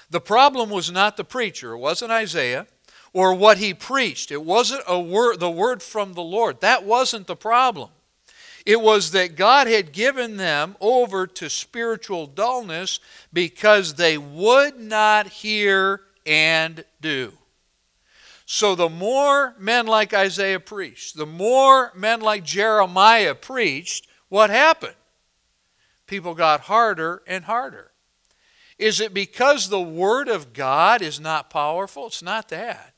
The 0.09 0.21
problem 0.21 0.69
was 0.69 0.89
not 0.89 1.17
the 1.17 1.25
preacher, 1.25 1.73
it 1.73 1.79
wasn't 1.79 2.11
Isaiah 2.11 2.67
or 3.17 3.33
what 3.33 3.57
he 3.57 3.73
preached. 3.73 4.29
It 4.29 4.43
wasn't 4.43 4.83
a 4.87 4.99
word, 4.99 5.39
the 5.39 5.49
word 5.49 5.81
from 5.81 6.13
the 6.13 6.21
Lord. 6.21 6.61
That 6.61 6.83
wasn't 6.83 7.25
the 7.25 7.35
problem. 7.35 7.89
It 8.63 8.79
was 8.79 9.09
that 9.09 9.35
God 9.35 9.65
had 9.65 9.91
given 9.91 10.37
them 10.37 10.75
over 10.79 11.25
to 11.25 11.49
spiritual 11.49 12.27
dullness 12.27 12.99
because 13.33 13.95
they 13.95 14.19
would 14.19 14.79
not 14.79 15.29
hear 15.29 16.01
and 16.27 16.85
do. 17.01 17.33
So 18.45 18.75
the 18.75 18.87
more 18.87 19.55
men 19.57 19.87
like 19.87 20.13
Isaiah 20.13 20.59
preached, 20.59 21.17
the 21.17 21.25
more 21.25 21.91
men 21.95 22.21
like 22.21 22.43
Jeremiah 22.43 23.33
preached, 23.33 24.07
what 24.29 24.51
happened? 24.51 24.93
People 26.05 26.35
got 26.35 26.61
harder 26.61 27.23
and 27.25 27.45
harder. 27.45 27.89
Is 28.77 28.99
it 28.99 29.11
because 29.11 29.69
the 29.69 29.81
Word 29.81 30.27
of 30.27 30.53
God 30.53 31.01
is 31.01 31.19
not 31.19 31.49
powerful? 31.49 32.05
It's 32.05 32.21
not 32.21 32.49
that. 32.49 32.93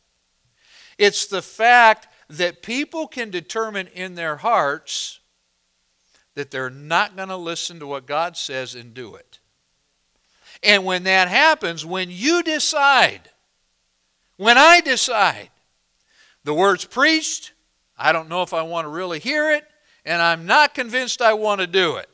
It's 1.00 1.26
the 1.26 1.42
fact 1.42 2.10
that 2.30 2.62
people 2.62 3.08
can 3.08 3.32
determine 3.32 3.88
in 3.88 4.14
their 4.14 4.36
hearts 4.36 5.22
that 6.36 6.52
they're 6.52 6.70
not 6.70 7.16
going 7.16 7.30
to 7.30 7.38
listen 7.38 7.80
to 7.80 7.88
what 7.88 8.06
God 8.06 8.38
says 8.38 8.76
and 8.76 8.94
do 8.94 9.16
it. 9.16 9.40
And 10.62 10.84
when 10.84 11.06
that 11.06 11.30
happens, 11.30 11.86
when 11.86 12.10
you 12.12 12.44
decide, 12.44 13.30
when 14.36 14.58
I 14.58 14.82
decide, 14.82 15.50
the 16.44 16.54
word's 16.54 16.86
preached, 16.86 17.54
I 17.98 18.12
don't 18.12 18.30
know 18.30 18.44
if 18.44 18.54
I 18.54 18.62
want 18.64 18.86
to 18.86 18.90
really 18.90 19.20
hear 19.20 19.52
it, 19.52 19.66
and 20.04 20.22
I'm 20.22 20.46
not 20.46 20.76
convinced 20.76 21.22
I 21.22 21.34
want 21.34 21.62
to 21.62 21.68
do 21.68 21.96
it. 21.96 22.10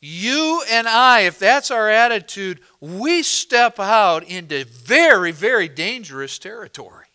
You 0.00 0.62
and 0.70 0.88
I, 0.88 1.20
if 1.20 1.38
that's 1.38 1.70
our 1.70 1.90
attitude, 1.90 2.60
we 2.80 3.22
step 3.22 3.78
out 3.78 4.24
into 4.24 4.64
very, 4.64 5.32
very 5.32 5.68
dangerous 5.68 6.38
territory. 6.38 7.07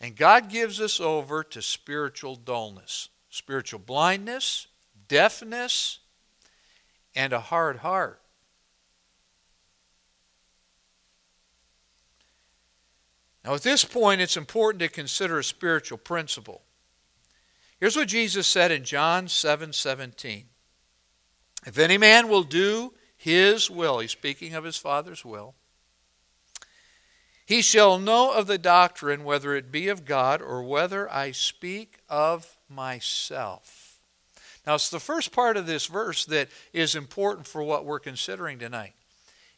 And 0.00 0.14
God 0.14 0.50
gives 0.50 0.80
us 0.80 1.00
over 1.00 1.42
to 1.44 1.62
spiritual 1.62 2.36
dullness, 2.36 3.08
spiritual 3.30 3.80
blindness, 3.80 4.66
deafness, 5.08 6.00
and 7.14 7.32
a 7.32 7.40
hard 7.40 7.78
heart. 7.78 8.20
Now, 13.44 13.54
at 13.54 13.62
this 13.62 13.84
point, 13.84 14.20
it's 14.20 14.36
important 14.36 14.80
to 14.80 14.88
consider 14.88 15.38
a 15.38 15.44
spiritual 15.44 15.98
principle. 15.98 16.62
Here's 17.78 17.96
what 17.96 18.08
Jesus 18.08 18.46
said 18.46 18.72
in 18.72 18.84
John 18.84 19.28
7 19.28 19.72
17. 19.72 20.46
If 21.64 21.78
any 21.78 21.96
man 21.96 22.28
will 22.28 22.42
do 22.42 22.92
his 23.16 23.70
will, 23.70 24.00
he's 24.00 24.10
speaking 24.10 24.54
of 24.54 24.64
his 24.64 24.76
Father's 24.76 25.24
will, 25.24 25.54
He 27.46 27.62
shall 27.62 28.00
know 28.00 28.32
of 28.32 28.48
the 28.48 28.58
doctrine 28.58 29.22
whether 29.22 29.54
it 29.54 29.70
be 29.70 29.86
of 29.86 30.04
God 30.04 30.42
or 30.42 30.64
whether 30.64 31.10
I 31.10 31.30
speak 31.30 32.00
of 32.08 32.56
myself. 32.68 34.00
Now, 34.66 34.74
it's 34.74 34.90
the 34.90 34.98
first 34.98 35.30
part 35.30 35.56
of 35.56 35.64
this 35.64 35.86
verse 35.86 36.24
that 36.24 36.48
is 36.72 36.96
important 36.96 37.46
for 37.46 37.62
what 37.62 37.84
we're 37.84 38.00
considering 38.00 38.58
tonight. 38.58 38.94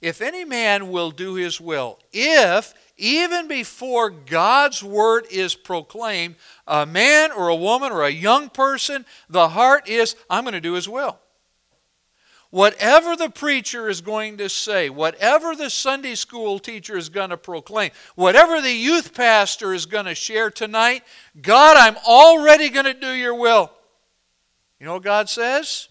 If 0.02 0.20
any 0.20 0.44
man 0.44 0.90
will 0.92 1.10
do 1.10 1.34
his 1.34 1.60
will, 1.60 1.98
if 2.12 2.74
even 2.98 3.48
before 3.48 4.10
God's 4.10 4.84
word 4.84 5.26
is 5.30 5.54
proclaimed, 5.54 6.36
a 6.66 6.84
man 6.84 7.32
or 7.32 7.48
a 7.48 7.56
woman 7.56 7.90
or 7.90 8.04
a 8.04 8.10
young 8.10 8.50
person, 8.50 9.06
the 9.30 9.48
heart 9.48 9.88
is, 9.88 10.14
I'm 10.28 10.44
going 10.44 10.52
to 10.52 10.60
do 10.60 10.74
his 10.74 10.88
will. 10.88 11.18
Whatever 12.50 13.14
the 13.14 13.28
preacher 13.28 13.90
is 13.90 14.00
going 14.00 14.38
to 14.38 14.48
say, 14.48 14.88
whatever 14.88 15.54
the 15.54 15.68
Sunday 15.68 16.14
school 16.14 16.58
teacher 16.58 16.96
is 16.96 17.10
going 17.10 17.28
to 17.28 17.36
proclaim, 17.36 17.90
whatever 18.14 18.62
the 18.62 18.72
youth 18.72 19.14
pastor 19.14 19.74
is 19.74 19.84
going 19.84 20.06
to 20.06 20.14
share 20.14 20.50
tonight, 20.50 21.02
God, 21.42 21.76
I'm 21.76 21.98
already 22.06 22.70
going 22.70 22.86
to 22.86 22.94
do 22.94 23.12
your 23.12 23.34
will. 23.34 23.70
You 24.80 24.86
know 24.86 24.94
what 24.94 25.02
God 25.02 25.28
says? 25.28 25.88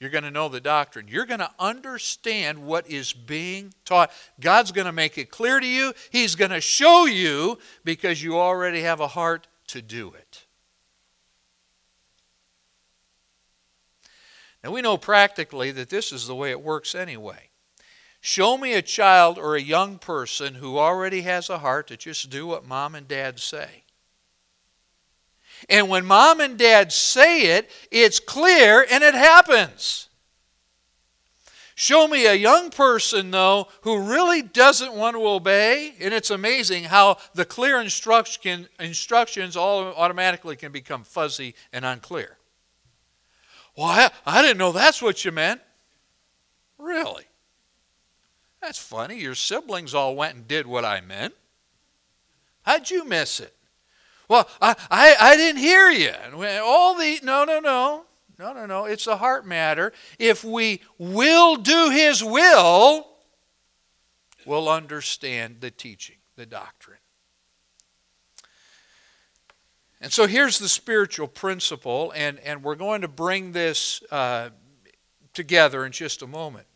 You're 0.00 0.10
going 0.10 0.24
to 0.24 0.30
know 0.30 0.48
the 0.48 0.60
doctrine. 0.60 1.06
You're 1.08 1.26
going 1.26 1.40
to 1.40 1.50
understand 1.58 2.58
what 2.58 2.90
is 2.90 3.12
being 3.12 3.74
taught. 3.84 4.10
God's 4.40 4.72
going 4.72 4.86
to 4.86 4.92
make 4.92 5.18
it 5.18 5.30
clear 5.30 5.60
to 5.60 5.66
you. 5.66 5.92
He's 6.10 6.34
going 6.34 6.50
to 6.50 6.60
show 6.60 7.04
you 7.04 7.58
because 7.84 8.22
you 8.22 8.38
already 8.38 8.80
have 8.80 9.00
a 9.00 9.08
heart 9.08 9.46
to 9.68 9.82
do 9.82 10.14
it. 10.14 10.46
Now, 14.62 14.72
we 14.72 14.82
know 14.82 14.98
practically 14.98 15.70
that 15.72 15.88
this 15.88 16.12
is 16.12 16.26
the 16.26 16.34
way 16.34 16.50
it 16.50 16.60
works 16.60 16.94
anyway. 16.94 17.48
Show 18.20 18.58
me 18.58 18.74
a 18.74 18.82
child 18.82 19.38
or 19.38 19.56
a 19.56 19.62
young 19.62 19.98
person 19.98 20.56
who 20.56 20.78
already 20.78 21.22
has 21.22 21.48
a 21.48 21.58
heart 21.58 21.86
to 21.88 21.96
just 21.96 22.28
do 22.28 22.46
what 22.46 22.66
mom 22.66 22.94
and 22.94 23.08
dad 23.08 23.40
say. 23.40 23.84
And 25.68 25.88
when 25.88 26.04
mom 26.04 26.40
and 26.40 26.58
dad 26.58 26.92
say 26.92 27.56
it, 27.56 27.70
it's 27.90 28.20
clear 28.20 28.86
and 28.90 29.02
it 29.02 29.14
happens. 29.14 30.08
Show 31.74 32.06
me 32.08 32.26
a 32.26 32.34
young 32.34 32.68
person, 32.68 33.30
though, 33.30 33.68
who 33.80 34.10
really 34.10 34.42
doesn't 34.42 34.92
want 34.92 35.16
to 35.16 35.26
obey, 35.26 35.94
and 35.98 36.12
it's 36.12 36.30
amazing 36.30 36.84
how 36.84 37.16
the 37.32 37.46
clear 37.46 37.80
instruction, 37.80 38.68
instructions 38.78 39.56
all 39.56 39.94
automatically 39.94 40.56
can 40.56 40.72
become 40.72 41.04
fuzzy 41.04 41.54
and 41.72 41.86
unclear. 41.86 42.36
Well, 43.76 43.86
I, 43.86 44.10
I 44.26 44.42
didn't 44.42 44.58
know 44.58 44.72
that's 44.72 45.00
what 45.00 45.24
you 45.24 45.32
meant. 45.32 45.60
Really? 46.78 47.24
That's 48.60 48.78
funny. 48.78 49.18
Your 49.18 49.34
siblings 49.34 49.94
all 49.94 50.14
went 50.14 50.34
and 50.34 50.48
did 50.48 50.66
what 50.66 50.84
I 50.84 51.00
meant. 51.00 51.34
How'd 52.62 52.90
you 52.90 53.04
miss 53.04 53.40
it? 53.40 53.54
Well, 54.28 54.48
I, 54.60 54.76
I, 54.90 55.16
I 55.18 55.36
didn't 55.36 55.60
hear 55.60 55.90
you. 55.90 56.10
And 56.10 56.34
All 56.62 56.94
the 56.94 57.18
no, 57.22 57.44
no, 57.44 57.58
no. 57.58 58.04
No, 58.38 58.54
no, 58.54 58.64
no. 58.64 58.84
It's 58.86 59.06
a 59.06 59.16
heart 59.16 59.46
matter. 59.46 59.92
If 60.18 60.44
we 60.44 60.80
will 60.96 61.56
do 61.56 61.90
His 61.90 62.24
will, 62.24 63.08
we'll 64.46 64.68
understand 64.68 65.56
the 65.60 65.70
teaching, 65.70 66.16
the 66.36 66.46
doctrine. 66.46 66.99
And 70.00 70.12
so 70.12 70.26
here's 70.26 70.58
the 70.58 70.68
spiritual 70.68 71.28
principle, 71.28 72.12
and, 72.16 72.38
and 72.40 72.62
we're 72.62 72.74
going 72.74 73.02
to 73.02 73.08
bring 73.08 73.52
this 73.52 74.02
uh, 74.10 74.50
together 75.34 75.84
in 75.84 75.92
just 75.92 76.22
a 76.22 76.26
moment. 76.26 76.66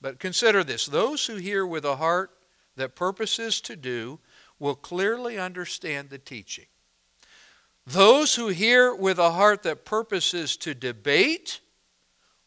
But 0.00 0.18
consider 0.18 0.64
this 0.64 0.86
those 0.86 1.26
who 1.26 1.36
hear 1.36 1.66
with 1.66 1.84
a 1.84 1.96
heart 1.96 2.30
that 2.76 2.96
purposes 2.96 3.60
to 3.62 3.76
do 3.76 4.18
will 4.58 4.74
clearly 4.74 5.38
understand 5.38 6.08
the 6.08 6.18
teaching. 6.18 6.66
Those 7.86 8.34
who 8.34 8.48
hear 8.48 8.94
with 8.94 9.18
a 9.18 9.32
heart 9.32 9.62
that 9.64 9.84
purposes 9.84 10.56
to 10.58 10.74
debate 10.74 11.60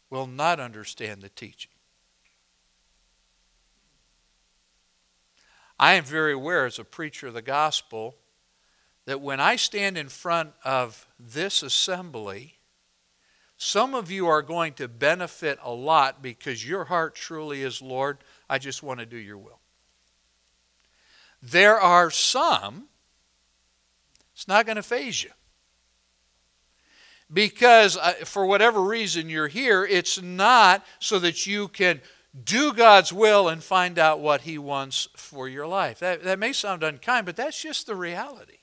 will 0.09 0.27
not 0.27 0.59
understand 0.59 1.21
the 1.21 1.29
teaching. 1.29 1.71
I 5.79 5.93
am 5.93 6.03
very 6.03 6.33
aware 6.33 6.65
as 6.65 6.79
a 6.79 6.83
preacher 6.83 7.27
of 7.27 7.33
the 7.33 7.41
gospel 7.41 8.15
that 9.05 9.21
when 9.21 9.39
I 9.39 9.55
stand 9.55 9.97
in 9.97 10.09
front 10.09 10.53
of 10.63 11.07
this 11.19 11.61
assembly, 11.61 12.59
some 13.57 13.95
of 13.95 14.11
you 14.11 14.27
are 14.27 14.41
going 14.41 14.73
to 14.73 14.87
benefit 14.87 15.59
a 15.63 15.71
lot 15.71 16.21
because 16.21 16.67
your 16.67 16.85
heart 16.85 17.15
truly 17.15 17.61
is, 17.61 17.81
Lord, 17.81 18.17
I 18.49 18.57
just 18.57 18.83
want 18.83 18.99
to 18.99 19.05
do 19.05 19.17
your 19.17 19.37
will. 19.37 19.59
There 21.41 21.79
are 21.79 22.09
some, 22.09 22.87
it's 24.33 24.47
not 24.47 24.65
going 24.65 24.77
to 24.77 24.83
faze 24.83 25.23
you. 25.23 25.31
Because 27.31 27.97
uh, 27.97 28.13
for 28.25 28.45
whatever 28.45 28.81
reason 28.81 29.29
you're 29.29 29.47
here, 29.47 29.85
it's 29.85 30.21
not 30.21 30.85
so 30.99 31.19
that 31.19 31.47
you 31.47 31.67
can 31.67 32.01
do 32.43 32.73
God's 32.73 33.11
will 33.11 33.47
and 33.47 33.63
find 33.63 33.99
out 33.99 34.19
what 34.19 34.41
He 34.41 34.57
wants 34.57 35.07
for 35.15 35.47
your 35.47 35.67
life. 35.67 35.99
That, 35.99 36.23
that 36.23 36.39
may 36.39 36.53
sound 36.53 36.83
unkind, 36.83 37.25
but 37.25 37.35
that's 37.35 37.61
just 37.61 37.87
the 37.87 37.95
reality. 37.95 38.57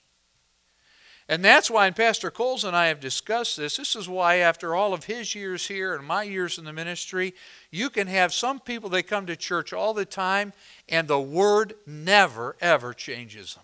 And 1.31 1.45
that's 1.45 1.71
why, 1.71 1.87
and 1.87 1.95
Pastor 1.95 2.29
Coles 2.29 2.65
and 2.65 2.77
I 2.77 2.89
have 2.89 2.99
discussed 2.99 3.57
this, 3.57 3.77
this 3.77 3.95
is 3.95 4.09
why, 4.09 4.39
after 4.39 4.75
all 4.75 4.93
of 4.93 5.05
his 5.05 5.33
years 5.33 5.69
here 5.69 5.95
and 5.95 6.05
my 6.05 6.25
years 6.25 6.59
in 6.59 6.65
the 6.65 6.73
ministry, 6.73 7.35
you 7.71 7.89
can 7.89 8.09
have 8.09 8.35
some 8.35 8.59
people, 8.59 8.91
they 8.91 9.05
come 9.05 9.27
to 9.27 9.37
church 9.37 9.73
all 9.73 9.95
the 9.95 10.05
time, 10.05 10.53
and 10.89 11.07
the 11.07 11.21
Word 11.21 11.75
never, 11.87 12.57
ever 12.61 12.93
changes 12.93 13.55
them. 13.55 13.63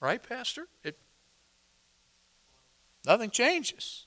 Right, 0.00 0.26
Pastor? 0.26 0.68
It, 0.82 0.96
nothing 3.04 3.28
changes. 3.28 4.06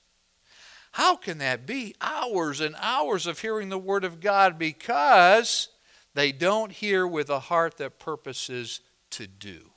How 0.90 1.14
can 1.14 1.38
that 1.38 1.64
be? 1.64 1.94
Hours 2.00 2.60
and 2.60 2.74
hours 2.80 3.28
of 3.28 3.38
hearing 3.38 3.68
the 3.68 3.78
Word 3.78 4.02
of 4.02 4.18
God 4.18 4.58
because 4.58 5.68
they 6.14 6.32
don't 6.32 6.72
hear 6.72 7.06
with 7.06 7.30
a 7.30 7.38
heart 7.38 7.76
that 7.76 8.00
purposes 8.00 8.80
to 9.10 9.28
do. 9.28 9.70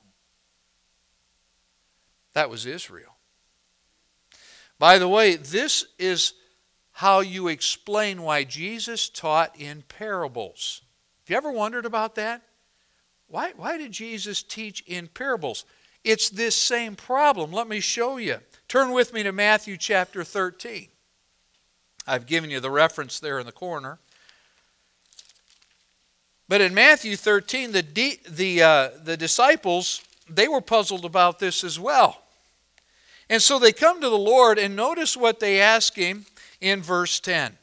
That 2.34 2.50
was 2.50 2.66
Israel. 2.66 3.16
By 4.80 5.00
the 5.00 5.08
way, 5.08 5.36
this 5.36 5.86
is 5.98 6.34
how 6.92 7.20
you 7.20 7.48
explain 7.48 8.22
why 8.22 8.44
Jesus 8.44 9.10
taught 9.10 9.60
in 9.60 9.84
parables. 9.84 10.82
Have 11.24 11.30
you 11.30 11.38
ever 11.38 11.52
wondered 11.52 11.86
about 11.86 12.16
that? 12.16 12.42
Why, 13.28 13.54
why 13.56 13.78
did 13.78 13.92
Jesus 13.92 14.42
teach 14.42 14.84
in 14.88 15.08
parables? 15.08 15.66
It's 16.04 16.30
this 16.30 16.56
same 16.56 16.96
problem. 16.96 17.52
Let 17.52 17.68
me 17.68 17.80
show 17.80 18.18
you. 18.18 18.38
Turn 18.68 18.92
with 18.92 19.13
me 19.13 19.24
to 19.24 19.32
Matthew 19.32 19.78
chapter 19.78 20.24
13. 20.24 20.88
I've 22.08 22.26
given 22.26 22.50
you 22.50 22.60
the 22.60 22.72
reference 22.72 23.20
there 23.20 23.40
in 23.40 23.46
the 23.46 23.52
corner. 23.52 24.00
But 26.48 26.62
in 26.62 26.74
Matthew 26.74 27.18
13, 27.18 27.74
the, 27.74 28.20
the, 28.30 28.63
uh, 28.63 28.90
the 29.04 29.18
disciples, 29.18 30.02
they 30.30 30.48
were 30.48 30.62
puzzled 30.62 31.06
about 31.06 31.40
this 31.40 31.63
as 31.63 31.80
well. 31.80 32.24
And 33.30 33.42
so 33.42 33.60
they 33.60 33.74
come 33.74 34.02
to 34.02 34.10
the 34.10 34.18
Lord, 34.18 34.58
and 34.58 34.76
notice 34.76 35.18
what 35.18 35.40
they 35.40 35.60
ask 35.60 35.96
him 35.96 36.26
in 36.62 36.82
verse 36.82 37.20
10. 37.20 37.58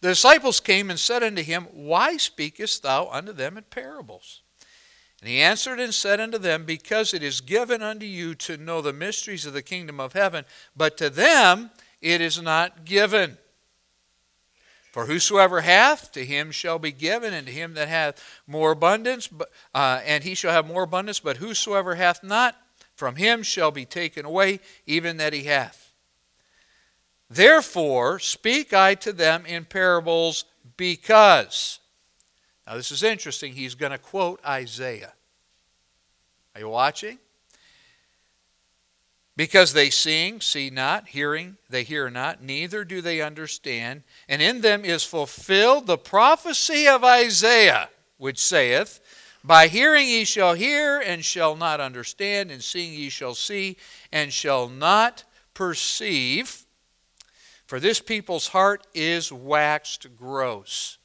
The 0.00 0.08
disciples 0.08 0.60
came 0.60 0.90
and 0.90 0.98
said 0.98 1.22
unto 1.22 1.42
him, 1.42 1.64
Why 1.72 2.16
speakest 2.16 2.82
thou 2.82 3.08
unto 3.08 3.32
them 3.32 3.56
in 3.56 3.64
parables? 3.64 4.42
And 5.20 5.30
he 5.30 5.40
answered 5.40 5.80
and 5.80 5.94
said 5.94 6.20
unto 6.20 6.38
them, 6.38 6.64
Because 6.64 7.14
it 7.14 7.22
is 7.22 7.40
given 7.40 7.82
unto 7.82 8.06
you 8.06 8.34
to 8.36 8.56
know 8.56 8.82
the 8.82 8.92
mysteries 8.92 9.46
of 9.46 9.52
the 9.52 9.62
kingdom 9.62 9.98
of 9.98 10.12
heaven, 10.12 10.44
but 10.76 10.96
to 10.98 11.08
them 11.08 11.70
it 12.00 12.20
is 12.20 12.40
not 12.40 12.84
given. 12.84 13.38
For 14.96 15.04
whosoever 15.04 15.60
hath, 15.60 16.10
to 16.12 16.24
him 16.24 16.50
shall 16.50 16.78
be 16.78 16.90
given, 16.90 17.34
and 17.34 17.46
to 17.46 17.52
him 17.52 17.74
that 17.74 17.86
hath 17.86 18.40
more 18.46 18.70
abundance, 18.70 19.28
uh, 19.74 20.00
and 20.02 20.24
he 20.24 20.34
shall 20.34 20.52
have 20.52 20.66
more 20.66 20.84
abundance. 20.84 21.20
But 21.20 21.36
whosoever 21.36 21.96
hath 21.96 22.24
not, 22.24 22.56
from 22.94 23.16
him 23.16 23.42
shall 23.42 23.70
be 23.70 23.84
taken 23.84 24.24
away 24.24 24.58
even 24.86 25.18
that 25.18 25.34
he 25.34 25.44
hath. 25.44 25.92
Therefore 27.28 28.18
speak 28.18 28.72
I 28.72 28.94
to 28.94 29.12
them 29.12 29.44
in 29.44 29.66
parables 29.66 30.46
because. 30.78 31.78
Now 32.66 32.76
this 32.76 32.90
is 32.90 33.02
interesting. 33.02 33.52
He's 33.52 33.74
going 33.74 33.92
to 33.92 33.98
quote 33.98 34.40
Isaiah. 34.46 35.12
Are 36.54 36.60
you 36.62 36.70
watching? 36.70 37.18
Because 39.36 39.74
they 39.74 39.90
seeing, 39.90 40.40
see 40.40 40.70
not, 40.70 41.08
hearing, 41.08 41.58
they 41.68 41.82
hear 41.82 42.08
not, 42.08 42.42
neither 42.42 42.84
do 42.84 43.02
they 43.02 43.20
understand. 43.20 44.02
And 44.28 44.40
in 44.40 44.62
them 44.62 44.84
is 44.84 45.04
fulfilled 45.04 45.86
the 45.86 45.98
prophecy 45.98 46.88
of 46.88 47.04
Isaiah, 47.04 47.90
which 48.16 48.38
saith, 48.38 49.00
by 49.44 49.68
hearing 49.68 50.08
ye 50.08 50.24
shall 50.24 50.54
hear 50.54 50.98
and 50.98 51.24
shall 51.24 51.54
not 51.54 51.80
understand, 51.80 52.50
and 52.50 52.64
seeing 52.64 52.94
ye 52.94 53.10
shall 53.10 53.34
see 53.34 53.76
and 54.10 54.32
shall 54.32 54.68
not 54.68 55.24
perceive. 55.52 56.64
For 57.66 57.78
this 57.78 58.00
people's 58.00 58.48
heart 58.48 58.86
is 58.94 59.30
waxed 59.30 60.16
gross. 60.16 60.98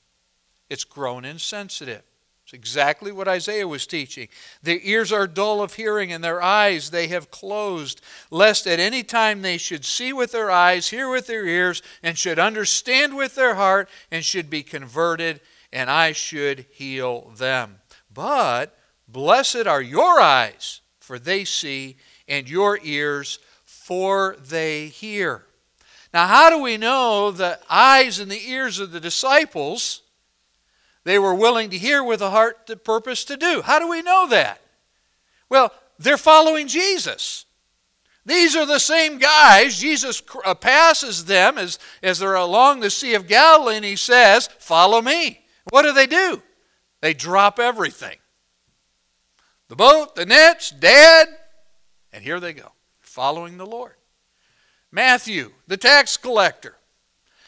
It's 0.69 0.85
grown 0.85 1.25
insensitive. 1.25 2.03
It's 2.51 2.57
exactly 2.57 3.13
what 3.13 3.29
Isaiah 3.29 3.65
was 3.65 3.87
teaching. 3.87 4.27
Their 4.61 4.79
ears 4.83 5.13
are 5.13 5.25
dull 5.25 5.61
of 5.61 5.75
hearing, 5.75 6.11
and 6.11 6.21
their 6.21 6.41
eyes 6.41 6.89
they 6.89 7.07
have 7.07 7.31
closed, 7.31 8.01
lest 8.29 8.67
at 8.67 8.77
any 8.77 9.03
time 9.03 9.41
they 9.41 9.57
should 9.57 9.85
see 9.85 10.11
with 10.11 10.33
their 10.33 10.51
eyes, 10.51 10.89
hear 10.89 11.09
with 11.09 11.27
their 11.27 11.45
ears, 11.45 11.81
and 12.03 12.17
should 12.17 12.39
understand 12.39 13.15
with 13.15 13.35
their 13.35 13.55
heart, 13.55 13.89
and 14.11 14.25
should 14.25 14.49
be 14.49 14.63
converted, 14.63 15.39
and 15.71 15.89
I 15.89 16.11
should 16.11 16.65
heal 16.71 17.31
them. 17.37 17.79
But 18.13 18.77
blessed 19.07 19.65
are 19.65 19.81
your 19.81 20.19
eyes, 20.19 20.81
for 20.99 21.17
they 21.17 21.45
see, 21.45 21.95
and 22.27 22.49
your 22.49 22.79
ears, 22.83 23.39
for 23.63 24.35
they 24.45 24.87
hear. 24.87 25.45
Now, 26.13 26.27
how 26.27 26.49
do 26.49 26.61
we 26.61 26.75
know 26.75 27.31
the 27.31 27.59
eyes 27.69 28.19
and 28.19 28.29
the 28.29 28.49
ears 28.49 28.77
of 28.77 28.91
the 28.91 28.99
disciples? 28.99 30.01
They 31.03 31.17
were 31.17 31.33
willing 31.33 31.69
to 31.71 31.77
hear 31.77 32.03
with 32.03 32.21
a 32.21 32.29
heart 32.29 32.67
the 32.67 32.75
purpose 32.77 33.25
to 33.25 33.37
do. 33.37 33.61
How 33.61 33.79
do 33.79 33.89
we 33.89 34.01
know 34.01 34.27
that? 34.29 34.61
Well, 35.49 35.73
they're 35.97 36.17
following 36.17 36.67
Jesus. 36.67 37.45
These 38.25 38.55
are 38.55 38.65
the 38.65 38.79
same 38.79 39.17
guys. 39.17 39.79
Jesus 39.79 40.21
uh, 40.45 40.53
passes 40.53 41.25
them 41.25 41.57
as, 41.57 41.79
as 42.03 42.19
they're 42.19 42.35
along 42.35 42.79
the 42.79 42.89
Sea 42.89 43.15
of 43.15 43.27
Galilee, 43.27 43.77
and 43.77 43.85
he 43.85 43.95
says, 43.95 44.47
Follow 44.59 45.01
me. 45.01 45.41
What 45.69 45.83
do 45.83 45.93
they 45.93 46.07
do? 46.07 46.41
They 47.01 47.13
drop 47.13 47.59
everything 47.59 48.17
the 49.69 49.75
boat, 49.75 50.15
the 50.15 50.25
nets, 50.25 50.69
dad, 50.69 51.29
and 52.11 52.23
here 52.23 52.41
they 52.41 52.51
go, 52.51 52.73
following 52.99 53.57
the 53.57 53.65
Lord. 53.65 53.93
Matthew, 54.91 55.53
the 55.65 55.77
tax 55.77 56.17
collector, 56.17 56.75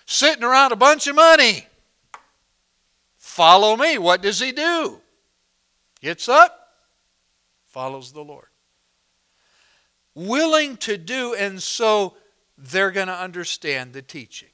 sitting 0.05 0.43
around 0.43 0.71
a 0.71 0.77
bunch 0.77 1.05
of 1.07 1.15
money. 1.15 1.67
Follow 3.34 3.76
me. 3.76 3.98
What 3.98 4.22
does 4.22 4.39
he 4.39 4.52
do? 4.52 5.02
Gets 6.02 6.30
up, 6.30 6.76
follows 7.65 8.12
the 8.12 8.24
Lord. 8.24 8.50
Willing 10.13 10.78
to 10.78 11.00
do, 11.00 11.34
and 11.34 11.60
so 11.60 12.15
they're 12.60 12.91
going 12.91 13.08
to 13.08 13.19
understand 13.19 13.93
the 13.93 14.04
teaching. 14.04 14.50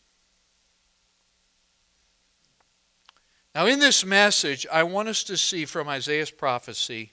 Now, 3.53 3.65
in 3.65 3.79
this 3.79 4.05
message, 4.05 4.65
I 4.71 4.83
want 4.83 5.09
us 5.09 5.25
to 5.25 5.35
see 5.35 5.65
from 5.65 5.89
Isaiah's 5.89 6.31
prophecy 6.31 7.11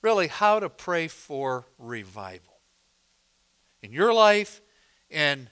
really 0.00 0.28
how 0.28 0.60
to 0.60 0.70
pray 0.70 1.08
for 1.08 1.66
revival 1.76 2.60
in 3.82 3.90
your 3.90 4.14
life 4.14 4.60
and 5.10 5.50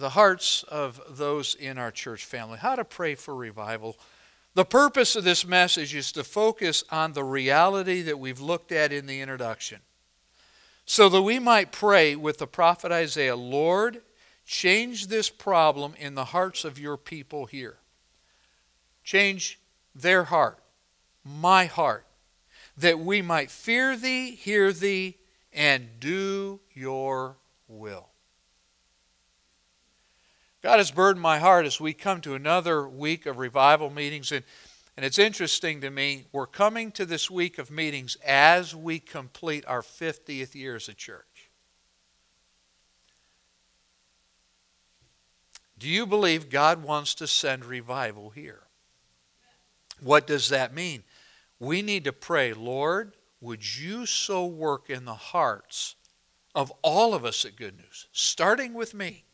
the 0.00 0.10
hearts 0.10 0.62
of 0.64 1.00
those 1.08 1.54
in 1.54 1.76
our 1.78 1.90
church 1.90 2.24
family, 2.24 2.58
how 2.58 2.74
to 2.74 2.84
pray 2.84 3.14
for 3.14 3.34
revival. 3.34 3.98
The 4.54 4.64
purpose 4.64 5.14
of 5.14 5.24
this 5.24 5.46
message 5.46 5.94
is 5.94 6.10
to 6.12 6.24
focus 6.24 6.82
on 6.90 7.12
the 7.12 7.22
reality 7.22 8.02
that 8.02 8.18
we've 8.18 8.40
looked 8.40 8.72
at 8.72 8.92
in 8.92 9.06
the 9.06 9.20
introduction, 9.20 9.80
so 10.86 11.08
that 11.10 11.22
we 11.22 11.38
might 11.38 11.70
pray 11.70 12.16
with 12.16 12.38
the 12.38 12.46
prophet 12.46 12.90
Isaiah 12.90 13.36
Lord, 13.36 14.00
change 14.46 15.06
this 15.06 15.30
problem 15.30 15.94
in 15.98 16.14
the 16.14 16.24
hearts 16.26 16.64
of 16.64 16.78
your 16.78 16.96
people 16.96 17.44
here. 17.46 17.76
Change 19.04 19.60
their 19.94 20.24
heart, 20.24 20.58
my 21.24 21.66
heart, 21.66 22.06
that 22.76 22.98
we 22.98 23.22
might 23.22 23.50
fear 23.50 23.96
thee, 23.96 24.30
hear 24.30 24.72
thee, 24.72 25.18
and 25.52 26.00
do 26.00 26.60
your 26.72 27.36
will. 27.68 28.09
God 30.62 30.78
has 30.78 30.90
burdened 30.90 31.22
my 31.22 31.38
heart 31.38 31.64
as 31.64 31.80
we 31.80 31.94
come 31.94 32.20
to 32.20 32.34
another 32.34 32.86
week 32.86 33.24
of 33.24 33.38
revival 33.38 33.88
meetings. 33.88 34.30
And, 34.30 34.44
and 34.96 35.06
it's 35.06 35.18
interesting 35.18 35.80
to 35.80 35.90
me, 35.90 36.26
we're 36.32 36.46
coming 36.46 36.92
to 36.92 37.06
this 37.06 37.30
week 37.30 37.58
of 37.58 37.70
meetings 37.70 38.16
as 38.26 38.74
we 38.74 38.98
complete 38.98 39.64
our 39.66 39.80
50th 39.80 40.54
year 40.54 40.76
as 40.76 40.88
a 40.88 40.94
church. 40.94 41.50
Do 45.78 45.88
you 45.88 46.04
believe 46.04 46.50
God 46.50 46.82
wants 46.82 47.14
to 47.14 47.26
send 47.26 47.64
revival 47.64 48.30
here? 48.30 48.64
What 50.02 50.26
does 50.26 50.50
that 50.50 50.74
mean? 50.74 51.04
We 51.58 51.80
need 51.80 52.04
to 52.04 52.12
pray, 52.12 52.52
Lord, 52.52 53.14
would 53.40 53.78
you 53.78 54.04
so 54.04 54.44
work 54.44 54.90
in 54.90 55.06
the 55.06 55.14
hearts 55.14 55.94
of 56.54 56.70
all 56.82 57.14
of 57.14 57.24
us 57.24 57.46
at 57.46 57.56
Good 57.56 57.78
News, 57.78 58.08
starting 58.12 58.74
with 58.74 58.92
me? 58.92 59.24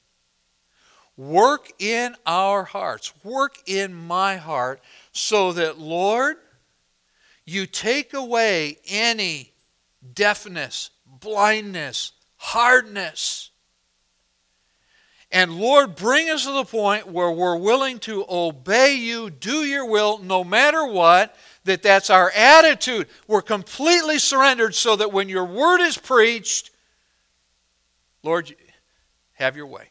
Work 1.17 1.73
in 1.79 2.15
our 2.27 2.65
hearts, 2.65 3.13
work 3.25 3.57
in 3.67 3.95
my 3.95 4.37
heart, 4.37 4.83
so 5.13 5.53
that, 5.53 5.79
Lord, 5.79 6.37
you 7.47 7.67
take 7.67 8.13
away 8.13 8.79
any 8.87 9.53
deafness, 10.15 10.91
blindness, 11.07 12.13
hardness. 12.37 13.51
And 15.33 15.59
Lord, 15.59 15.97
bring 15.97 16.29
us 16.29 16.45
to 16.45 16.53
the 16.53 16.65
point 16.65 17.09
where 17.09 17.31
we're 17.31 17.57
willing 17.57 17.99
to 18.01 18.25
obey 18.29 18.95
you, 18.95 19.31
do 19.31 19.65
your 19.65 19.87
will, 19.87 20.19
no 20.19 20.45
matter 20.45 20.87
what, 20.87 21.35
that 21.65 21.83
that's 21.83 22.11
our 22.11 22.31
attitude. 22.31 23.09
We're 23.27 23.43
completely 23.43 24.19
surrendered 24.19 24.75
so 24.75 24.97
that 24.97 25.13
when 25.13 25.29
your 25.29 25.45
word 25.45 25.81
is 25.81 25.99
preached, 25.99 26.71
Lord, 28.23 28.55
have 29.35 29.57
your 29.57 29.67
way. 29.67 29.91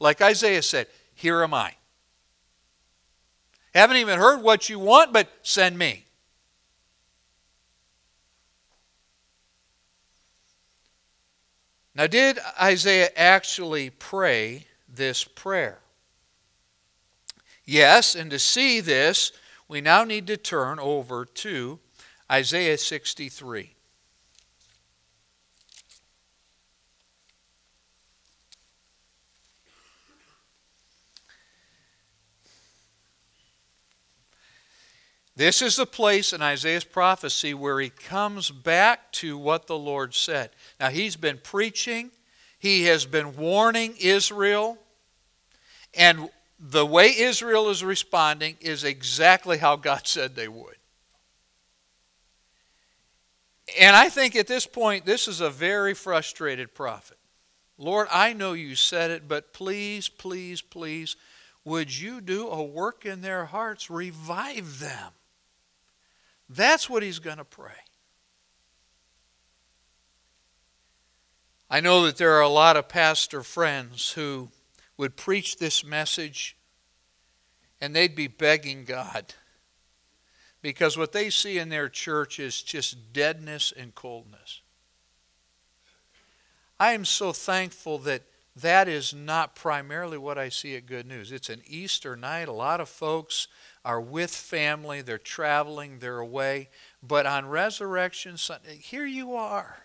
Like 0.00 0.20
Isaiah 0.20 0.62
said, 0.62 0.86
Here 1.14 1.42
am 1.42 1.54
I. 1.54 1.74
Haven't 3.74 3.96
even 3.96 4.18
heard 4.18 4.42
what 4.42 4.68
you 4.68 4.78
want, 4.78 5.12
but 5.12 5.28
send 5.42 5.76
me. 5.76 6.04
Now, 11.94 12.06
did 12.08 12.38
Isaiah 12.60 13.10
actually 13.16 13.90
pray 13.90 14.66
this 14.88 15.24
prayer? 15.24 15.78
Yes, 17.64 18.14
and 18.14 18.30
to 18.30 18.38
see 18.38 18.80
this, 18.80 19.32
we 19.68 19.80
now 19.80 20.04
need 20.04 20.26
to 20.26 20.36
turn 20.36 20.78
over 20.78 21.24
to 21.24 21.78
Isaiah 22.30 22.78
63. 22.78 23.73
This 35.36 35.62
is 35.62 35.76
the 35.76 35.86
place 35.86 36.32
in 36.32 36.42
Isaiah's 36.42 36.84
prophecy 36.84 37.54
where 37.54 37.80
he 37.80 37.90
comes 37.90 38.50
back 38.50 39.10
to 39.12 39.36
what 39.36 39.66
the 39.66 39.78
Lord 39.78 40.14
said. 40.14 40.50
Now, 40.78 40.90
he's 40.90 41.16
been 41.16 41.38
preaching, 41.42 42.12
he 42.58 42.84
has 42.84 43.04
been 43.04 43.36
warning 43.36 43.94
Israel, 44.00 44.78
and 45.92 46.30
the 46.60 46.86
way 46.86 47.12
Israel 47.16 47.68
is 47.68 47.82
responding 47.82 48.56
is 48.60 48.84
exactly 48.84 49.58
how 49.58 49.74
God 49.74 50.02
said 50.06 50.36
they 50.36 50.48
would. 50.48 50.76
And 53.80 53.96
I 53.96 54.08
think 54.08 54.36
at 54.36 54.46
this 54.46 54.66
point, 54.66 55.04
this 55.04 55.26
is 55.26 55.40
a 55.40 55.50
very 55.50 55.94
frustrated 55.94 56.74
prophet. 56.74 57.16
Lord, 57.76 58.06
I 58.12 58.34
know 58.34 58.52
you 58.52 58.76
said 58.76 59.10
it, 59.10 59.26
but 59.26 59.52
please, 59.52 60.08
please, 60.08 60.60
please, 60.60 61.16
would 61.64 61.98
you 61.98 62.20
do 62.20 62.46
a 62.48 62.62
work 62.62 63.04
in 63.04 63.20
their 63.20 63.46
hearts? 63.46 63.90
Revive 63.90 64.78
them. 64.78 65.12
That's 66.48 66.88
what 66.90 67.02
he's 67.02 67.18
going 67.18 67.38
to 67.38 67.44
pray. 67.44 67.72
I 71.70 71.80
know 71.80 72.04
that 72.04 72.16
there 72.16 72.34
are 72.34 72.42
a 72.42 72.48
lot 72.48 72.76
of 72.76 72.88
pastor 72.88 73.42
friends 73.42 74.12
who 74.12 74.50
would 74.96 75.16
preach 75.16 75.56
this 75.56 75.84
message 75.84 76.56
and 77.80 77.94
they'd 77.94 78.14
be 78.14 78.28
begging 78.28 78.84
God 78.84 79.34
because 80.62 80.96
what 80.96 81.12
they 81.12 81.30
see 81.30 81.58
in 81.58 81.68
their 81.68 81.88
church 81.88 82.38
is 82.38 82.62
just 82.62 83.12
deadness 83.12 83.72
and 83.76 83.94
coldness. 83.94 84.62
I 86.78 86.92
am 86.92 87.04
so 87.04 87.32
thankful 87.32 87.98
that 87.98 88.22
that 88.56 88.88
is 88.88 89.12
not 89.12 89.56
primarily 89.56 90.16
what 90.16 90.38
I 90.38 90.48
see 90.48 90.76
at 90.76 90.86
Good 90.86 91.06
News. 91.06 91.32
It's 91.32 91.50
an 91.50 91.62
Easter 91.66 92.16
night. 92.16 92.48
A 92.48 92.52
lot 92.52 92.80
of 92.80 92.88
folks 92.88 93.48
are 93.84 94.00
with 94.00 94.30
family, 94.30 95.02
they're 95.02 95.18
traveling, 95.18 95.98
they're 95.98 96.18
away. 96.18 96.70
But 97.02 97.26
on 97.26 97.46
Resurrection 97.46 98.36
Sunday, 98.36 98.76
here 98.76 99.06
you 99.06 99.34
are. 99.34 99.84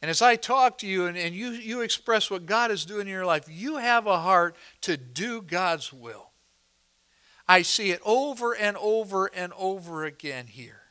And 0.00 0.10
as 0.10 0.22
I 0.22 0.36
talk 0.36 0.78
to 0.78 0.86
you 0.86 1.06
and, 1.06 1.16
and 1.16 1.34
you, 1.34 1.50
you 1.50 1.80
express 1.80 2.30
what 2.30 2.46
God 2.46 2.70
is 2.70 2.84
doing 2.84 3.06
in 3.06 3.12
your 3.12 3.26
life, 3.26 3.46
you 3.48 3.76
have 3.76 4.06
a 4.06 4.20
heart 4.20 4.56
to 4.82 4.96
do 4.96 5.42
God's 5.42 5.92
will. 5.92 6.30
I 7.48 7.62
see 7.62 7.90
it 7.90 8.00
over 8.04 8.54
and 8.54 8.76
over 8.76 9.26
and 9.26 9.52
over 9.56 10.04
again 10.04 10.46
here. 10.46 10.82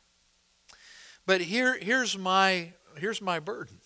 But 1.26 1.40
here, 1.42 1.78
here's, 1.80 2.16
my, 2.16 2.72
here's 2.98 3.20
my 3.20 3.40
burden. 3.40 3.78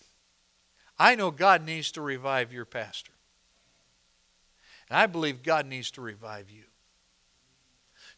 I 0.97 1.15
know 1.15 1.31
God 1.31 1.65
needs 1.65 1.91
to 1.93 2.01
revive 2.01 2.53
your 2.53 2.65
pastor. 2.65 3.13
And 4.89 4.97
I 4.97 5.07
believe 5.07 5.43
God 5.43 5.65
needs 5.65 5.89
to 5.91 6.01
revive 6.01 6.51
you. 6.51 6.63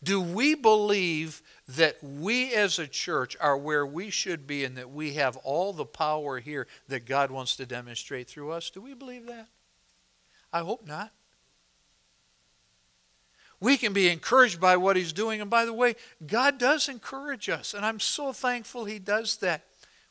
Do 0.04 0.20
we 0.20 0.54
believe 0.56 1.42
that 1.68 2.04
we 2.04 2.54
as 2.54 2.78
a 2.78 2.88
church 2.88 3.38
are 3.40 3.58
where 3.58 3.86
we 3.86 4.10
should 4.10 4.46
be 4.46 4.66
and 4.66 4.78
that 4.78 4.92
we 4.92 5.14
have 5.14 5.38
all 5.38 5.72
the 5.72 5.86
power 5.86 6.40
here 6.40 6.68
that 6.90 7.06
God 7.06 7.32
wants 7.32 7.56
to 7.56 7.66
demonstrate 7.66 8.28
through 8.28 8.52
us? 8.52 8.70
Do 8.70 8.82
we 8.82 8.94
believe 8.94 9.28
that? 9.28 9.48
I 10.52 10.60
hope 10.60 10.86
not. 10.86 11.12
We 13.60 13.78
can 13.78 13.94
be 13.94 14.10
encouraged 14.10 14.60
by 14.60 14.76
what 14.76 14.98
He's 14.98 15.14
doing. 15.14 15.40
And 15.40 15.50
by 15.50 15.64
the 15.64 15.74
way, 15.74 15.96
God 16.28 16.58
does 16.58 16.90
encourage 16.90 17.48
us, 17.48 17.74
and 17.74 17.86
I'm 17.86 18.00
so 18.00 18.34
thankful 18.34 18.84
He 18.84 19.00
does 19.00 19.38
that. 19.38 19.64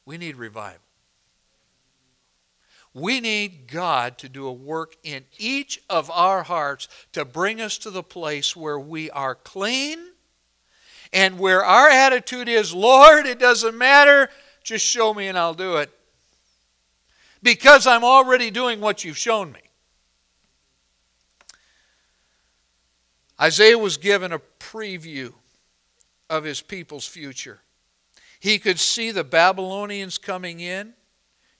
We 0.07 0.17
need 0.17 0.37
revival. 0.37 0.81
We 2.95 3.21
need 3.21 3.69
God 3.69 4.19
to 4.19 4.29
do 4.29 4.47
a 4.47 4.53
work 4.53 4.97
in 5.03 5.25
each 5.39 5.81
of 5.89 6.11
our 6.11 6.43
hearts 6.43 6.89
to 7.13 7.25
bring 7.25 7.61
us 7.61 7.79
to 7.79 7.91
the 7.91 8.03
place 8.03 8.55
where 8.55 8.79
we 8.79 9.11
are 9.11 9.35
clean 9.35 9.99
and 11.13 11.39
where 11.39 11.65
our 11.65 11.89
attitude 11.89 12.49
is, 12.49 12.75
Lord, 12.75 13.27
it 13.27 13.39
doesn't 13.39 13.77
matter, 13.77 14.29
just 14.63 14.85
show 14.85 15.15
me 15.15 15.27
and 15.29 15.39
I'll 15.39 15.55
do 15.55 15.77
it. 15.77 15.91
Because 17.43 17.87
I'm 17.87 18.05
already 18.05 18.51
doing 18.51 18.81
what 18.81 19.05
you've 19.05 19.19
shown 19.19 19.53
me. 19.53 19.61
Isaiah 23.41 23.79
was 23.79 23.97
given 23.97 24.33
a 24.33 24.41
preview 24.61 25.33
of 26.31 26.45
his 26.45 26.61
people's 26.61 27.07
future. 27.07 27.61
He 28.39 28.59
could 28.59 28.79
see 28.79 29.11
the 29.11 29.25
Babylonians 29.25 30.19
coming 30.19 30.61
in 30.61 30.95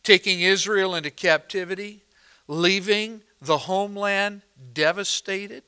taking 0.03 0.41
Israel 0.41 0.95
into 0.95 1.11
captivity, 1.11 2.03
leaving 2.49 3.23
the 3.41 3.59
homeland 3.59 4.43
devastated. 4.73 5.63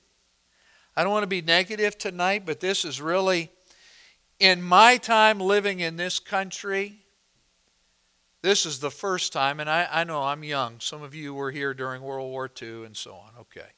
I 0.96 1.02
don't 1.02 1.12
want 1.12 1.24
to 1.24 1.28
be 1.28 1.42
negative 1.42 1.98
tonight, 1.98 2.44
but 2.46 2.60
this 2.60 2.84
is 2.84 3.00
really, 3.00 3.50
in 4.38 4.62
my 4.62 4.96
time 4.96 5.40
living 5.40 5.80
in 5.80 5.96
this 5.96 6.18
country, 6.18 7.04
this 8.42 8.66
is 8.66 8.78
the 8.78 8.90
first 8.90 9.32
time, 9.32 9.58
and 9.58 9.70
I, 9.70 9.88
I 9.90 10.04
know 10.04 10.22
I'm 10.22 10.44
young. 10.44 10.78
Some 10.78 11.02
of 11.02 11.14
you 11.14 11.32
were 11.32 11.50
here 11.50 11.72
during 11.72 12.02
World 12.02 12.30
War 12.30 12.50
II 12.60 12.84
and 12.84 12.96
so 12.96 13.14
on. 13.14 13.30
Okay. 13.40 13.70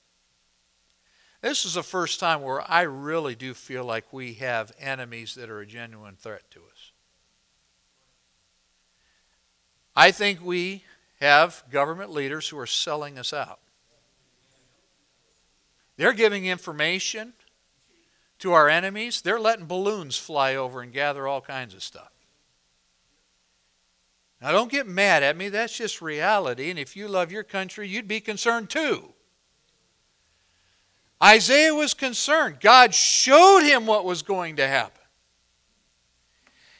This 1.40 1.64
is 1.64 1.74
the 1.74 1.84
first 1.84 2.18
time 2.18 2.42
where 2.42 2.68
I 2.68 2.82
really 2.82 3.36
do 3.36 3.54
feel 3.54 3.84
like 3.84 4.12
we 4.12 4.34
have 4.34 4.72
enemies 4.80 5.36
that 5.36 5.50
are 5.50 5.60
a 5.60 5.66
genuine 5.66 6.16
threat 6.16 6.50
to 6.50 6.58
us. 6.58 6.75
I 9.96 10.10
think 10.10 10.44
we 10.44 10.84
have 11.20 11.64
government 11.70 12.10
leaders 12.10 12.48
who 12.48 12.58
are 12.58 12.66
selling 12.66 13.18
us 13.18 13.32
out. 13.32 13.60
They're 15.96 16.12
giving 16.12 16.44
information 16.44 17.32
to 18.40 18.52
our 18.52 18.68
enemies. 18.68 19.22
They're 19.22 19.40
letting 19.40 19.64
balloons 19.64 20.18
fly 20.18 20.54
over 20.54 20.82
and 20.82 20.92
gather 20.92 21.26
all 21.26 21.40
kinds 21.40 21.74
of 21.74 21.82
stuff. 21.82 22.10
Now, 24.42 24.52
don't 24.52 24.70
get 24.70 24.86
mad 24.86 25.22
at 25.22 25.36
me. 25.36 25.48
That's 25.48 25.76
just 25.76 26.02
reality. 26.02 26.68
And 26.68 26.78
if 26.78 26.94
you 26.94 27.08
love 27.08 27.32
your 27.32 27.42
country, 27.42 27.88
you'd 27.88 28.06
be 28.06 28.20
concerned 28.20 28.68
too. 28.68 29.14
Isaiah 31.24 31.74
was 31.74 31.94
concerned. 31.94 32.58
God 32.60 32.94
showed 32.94 33.60
him 33.60 33.86
what 33.86 34.04
was 34.04 34.20
going 34.20 34.56
to 34.56 34.68
happen. 34.68 35.05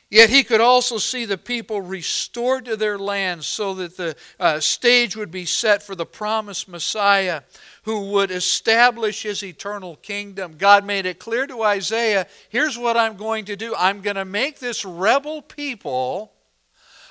Yet 0.08 0.30
he 0.30 0.44
could 0.44 0.60
also 0.60 0.98
see 0.98 1.24
the 1.24 1.38
people 1.38 1.80
restored 1.80 2.66
to 2.66 2.76
their 2.76 2.96
land 2.96 3.44
so 3.44 3.74
that 3.74 3.96
the 3.96 4.14
uh, 4.38 4.60
stage 4.60 5.16
would 5.16 5.32
be 5.32 5.44
set 5.44 5.82
for 5.82 5.96
the 5.96 6.06
promised 6.06 6.68
Messiah 6.68 7.42
who 7.82 8.12
would 8.12 8.30
establish 8.30 9.22
his 9.22 9.42
eternal 9.42 9.96
kingdom. 9.96 10.54
God 10.58 10.84
made 10.84 11.06
it 11.06 11.18
clear 11.18 11.46
to 11.48 11.62
Isaiah 11.62 12.28
here's 12.50 12.78
what 12.78 12.96
I'm 12.96 13.16
going 13.16 13.46
to 13.46 13.56
do 13.56 13.74
I'm 13.76 14.00
going 14.00 14.16
to 14.16 14.24
make 14.24 14.60
this 14.60 14.84
rebel 14.84 15.42
people 15.42 16.32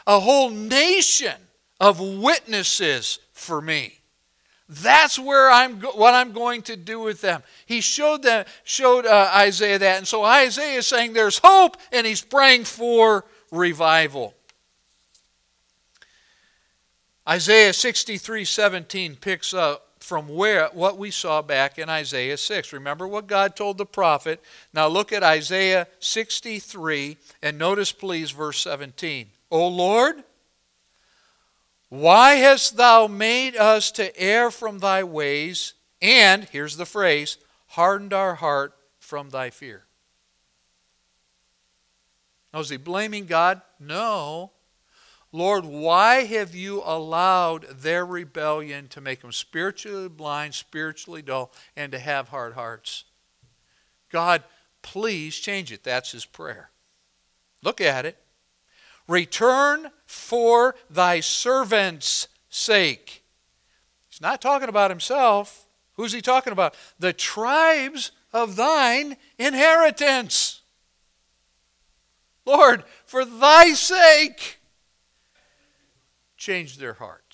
a 0.08 0.20
whole 0.20 0.50
nation 0.50 1.36
of 1.82 2.00
witnesses 2.00 3.20
for 3.34 3.62
me. 3.62 4.00
That's 4.68 5.20
where 5.20 5.52
I'm 5.52 5.80
what 5.80 6.16
I'm 6.16 6.32
going 6.32 6.64
to 6.64 6.76
do 6.76 7.00
with 7.00 7.22
them. 7.22 7.44
He 7.68 7.82
showed 7.82 8.24
them 8.24 8.46
showed 8.64 9.06
uh, 9.06 9.32
Isaiah 9.36 9.78
that, 9.78 9.98
and 10.00 10.08
so 10.08 10.24
Isaiah 10.24 10.80
is 10.80 10.88
saying 10.88 11.14
there's 11.14 11.40
hope, 11.44 11.78
and 11.92 12.08
he's 12.08 12.22
praying 12.22 12.64
for 12.64 13.26
revival. 13.52 14.34
Isaiah 17.30 17.72
63:17 17.72 19.22
picks 19.22 19.54
up 19.54 19.86
from 20.00 20.28
where 20.28 20.68
what 20.74 20.98
we 20.98 21.10
saw 21.12 21.42
back 21.42 21.80
in 21.80 21.90
Isaiah 21.90 22.38
6. 22.38 22.74
Remember 22.74 23.08
what 23.08 23.28
God 23.28 23.56
told 23.56 23.78
the 23.78 23.86
prophet. 23.86 24.40
Now 24.74 24.88
look 24.88 25.12
at 25.12 25.24
Isaiah 25.24 25.88
63 26.00 27.18
and 27.42 27.58
notice 27.58 27.92
please 27.92 28.32
verse 28.32 28.60
17. 28.62 29.28
O 29.50 29.68
Lord, 29.68 30.24
why 32.02 32.36
hast 32.36 32.78
thou 32.78 33.08
made 33.08 33.56
us 33.56 33.92
to 33.92 34.18
err 34.20 34.52
from 34.52 34.80
thy 34.80 35.04
ways, 35.04 35.74
and, 36.02 36.46
here's 36.46 36.78
the 36.78 36.86
phrase, 36.86 37.38
hardened 37.68 38.14
our 38.14 38.36
heart 38.36 38.74
from 39.00 39.30
thy 39.30 39.50
fear? 39.50 39.86
Now, 42.54 42.62
is 42.62 42.70
he 42.70 42.78
blaming 42.78 43.26
God? 43.26 43.62
No. 43.80 44.52
Lord, 45.32 45.66
why 45.66 46.24
have 46.24 46.56
you 46.56 46.82
allowed 46.86 47.64
their 47.82 48.06
rebellion 48.06 48.88
to 48.88 49.02
make 49.02 49.22
them 49.22 49.34
spiritually 49.34 50.08
blind, 50.08 50.54
spiritually 50.54 51.22
dull, 51.22 51.52
and 51.76 51.92
to 51.92 52.00
have 52.00 52.30
hard 52.30 52.54
hearts? 52.54 53.04
God, 54.10 54.44
please 54.82 55.36
change 55.36 55.74
it. 55.74 55.84
That's 55.84 56.14
his 56.14 56.26
prayer. 56.26 56.70
Look 57.62 57.82
at 57.82 58.06
it. 58.06 58.18
Return 59.10 59.92
for 60.06 60.76
thy 60.90 61.20
servant's 61.20 62.28
sake. 62.50 63.24
He's 64.10 64.22
not 64.22 64.42
talking 64.42 64.70
about 64.70 64.92
himself. 64.92 65.68
Who's 65.94 66.14
he 66.14 66.22
talking 66.22 66.54
about? 66.54 66.76
The 67.00 67.14
tribes 67.14 68.12
of 68.34 68.56
thine 68.56 69.18
inheritance. 69.38 70.62
Lord, 72.46 72.84
for 73.06 73.26
thy 73.26 73.74
sake, 73.74 74.60
change 76.38 76.78
their 76.78 76.94
hearts. 76.94 77.25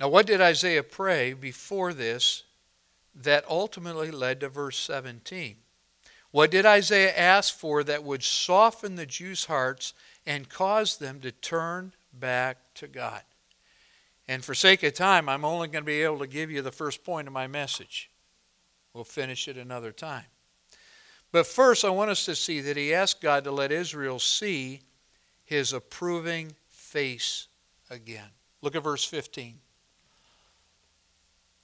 Now, 0.00 0.08
what 0.08 0.26
did 0.26 0.40
Isaiah 0.40 0.82
pray 0.82 1.34
before 1.34 1.92
this 1.92 2.44
that 3.14 3.44
ultimately 3.48 4.10
led 4.10 4.40
to 4.40 4.48
verse 4.48 4.78
17? 4.78 5.56
What 6.30 6.50
did 6.50 6.64
Isaiah 6.64 7.14
ask 7.14 7.54
for 7.54 7.84
that 7.84 8.02
would 8.02 8.22
soften 8.22 8.94
the 8.94 9.04
Jews' 9.04 9.44
hearts 9.44 9.92
and 10.24 10.48
cause 10.48 10.96
them 10.96 11.20
to 11.20 11.32
turn 11.32 11.92
back 12.14 12.56
to 12.76 12.88
God? 12.88 13.20
And 14.26 14.42
for 14.42 14.54
sake 14.54 14.82
of 14.84 14.94
time, 14.94 15.28
I'm 15.28 15.44
only 15.44 15.68
going 15.68 15.82
to 15.82 15.86
be 15.86 16.02
able 16.02 16.20
to 16.20 16.26
give 16.26 16.50
you 16.50 16.62
the 16.62 16.72
first 16.72 17.04
point 17.04 17.26
of 17.26 17.34
my 17.34 17.46
message. 17.46 18.10
We'll 18.94 19.04
finish 19.04 19.48
it 19.48 19.58
another 19.58 19.92
time. 19.92 20.24
But 21.30 21.46
first, 21.46 21.84
I 21.84 21.90
want 21.90 22.10
us 22.10 22.24
to 22.24 22.34
see 22.34 22.60
that 22.60 22.76
he 22.76 22.94
asked 22.94 23.20
God 23.20 23.44
to 23.44 23.52
let 23.52 23.70
Israel 23.70 24.18
see 24.18 24.80
his 25.44 25.72
approving 25.72 26.52
face 26.68 27.48
again. 27.90 28.30
Look 28.62 28.76
at 28.76 28.82
verse 28.82 29.04
15. 29.04 29.58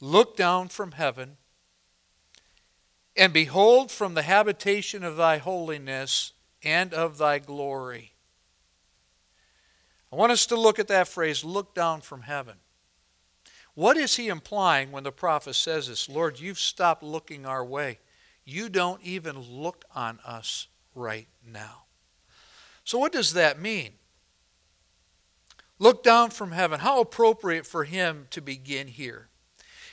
Look 0.01 0.37
down 0.37 0.69
from 0.69 0.93
heaven, 0.93 1.37
and 3.17 3.33
behold 3.33 3.91
from 3.91 4.15
the 4.15 4.23
habitation 4.23 5.03
of 5.03 5.17
thy 5.17 5.39
holiness 5.39 6.33
and 6.63 6.93
of 6.93 7.17
thy 7.19 7.39
glory. 7.39 8.13
I 10.13 10.17
want 10.17 10.33
us 10.33 10.47
to 10.47 10.57
look 10.57 10.79
at 10.79 10.89
that 10.89 11.09
phrase, 11.09 11.45
look 11.45 11.75
down 11.75 12.01
from 12.01 12.23
heaven. 12.23 12.57
What 13.75 13.97
is 13.97 14.17
he 14.17 14.29
implying 14.29 14.91
when 14.91 15.05
the 15.05 15.13
prophet 15.13 15.55
says 15.55 15.89
this? 15.89 16.09
Lord, 16.09 16.41
you've 16.41 16.59
stopped 16.59 17.03
looking 17.03 17.45
our 17.45 17.65
way. 17.65 17.99
You 18.45 18.69
don't 18.69 19.03
even 19.03 19.39
look 19.39 19.85
on 19.95 20.19
us 20.25 20.69
right 20.95 21.29
now. 21.47 21.85
So, 22.85 22.99
what 22.99 23.13
does 23.13 23.35
that 23.35 23.61
mean? 23.61 23.93
Look 25.79 26.03
down 26.03 26.31
from 26.31 26.53
heaven. 26.53 26.81
How 26.81 27.01
appropriate 27.01 27.67
for 27.67 27.85
him 27.85 28.29
to 28.31 28.41
begin 28.41 28.89
here. 28.89 29.29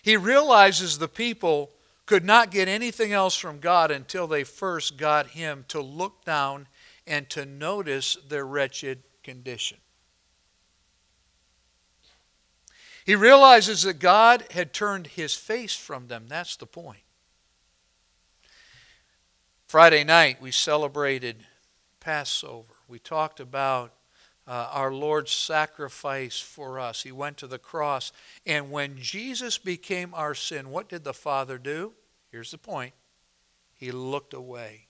He 0.04 0.18
realizes 0.18 1.00
the 1.00 1.08
people 1.08 1.72
could 2.06 2.26
not 2.26 2.52
get 2.52 2.68
anything 2.68 3.14
else 3.14 3.36
from 3.38 3.60
God 3.60 3.90
until 3.90 4.28
they 4.28 4.44
first 4.44 4.98
got 4.98 5.28
Him 5.28 5.64
to 5.70 5.80
look 5.80 6.26
down 6.26 6.68
and 7.08 7.30
to 7.30 7.46
notice 7.46 8.18
their 8.28 8.46
wretched 8.46 9.02
condition. 9.24 9.78
He 13.06 13.16
realizes 13.16 13.84
that 13.84 14.00
God 14.00 14.44
had 14.52 14.74
turned 14.74 15.08
His 15.08 15.34
face 15.36 15.76
from 15.76 16.08
them. 16.08 16.26
That's 16.28 16.58
the 16.58 16.66
point. 16.66 17.00
Friday 19.66 20.04
night, 20.04 20.42
we 20.42 20.52
celebrated 20.52 21.46
Passover. 22.02 22.74
We 22.90 23.00
talked 23.00 23.40
about 23.40 23.94
uh, 24.48 24.70
our 24.72 24.94
Lord's 24.94 25.32
sacrifice 25.32 26.40
for 26.40 26.80
us. 26.80 27.04
He 27.04 27.12
went 27.12 27.38
to 27.38 27.48
the 27.48 27.60
cross. 27.60 28.12
And 28.46 28.72
when 28.72 28.98
Jesus 28.98 29.58
became 29.58 30.14
our 30.14 30.36
sin, 30.36 30.70
what 30.70 30.90
did 30.90 31.04
the 31.04 31.14
Father 31.14 31.58
do? 31.58 31.94
Here's 32.32 32.52
the 32.52 32.58
point 32.58 32.94
He 33.74 33.92
looked 33.92 34.34
away. 34.34 34.88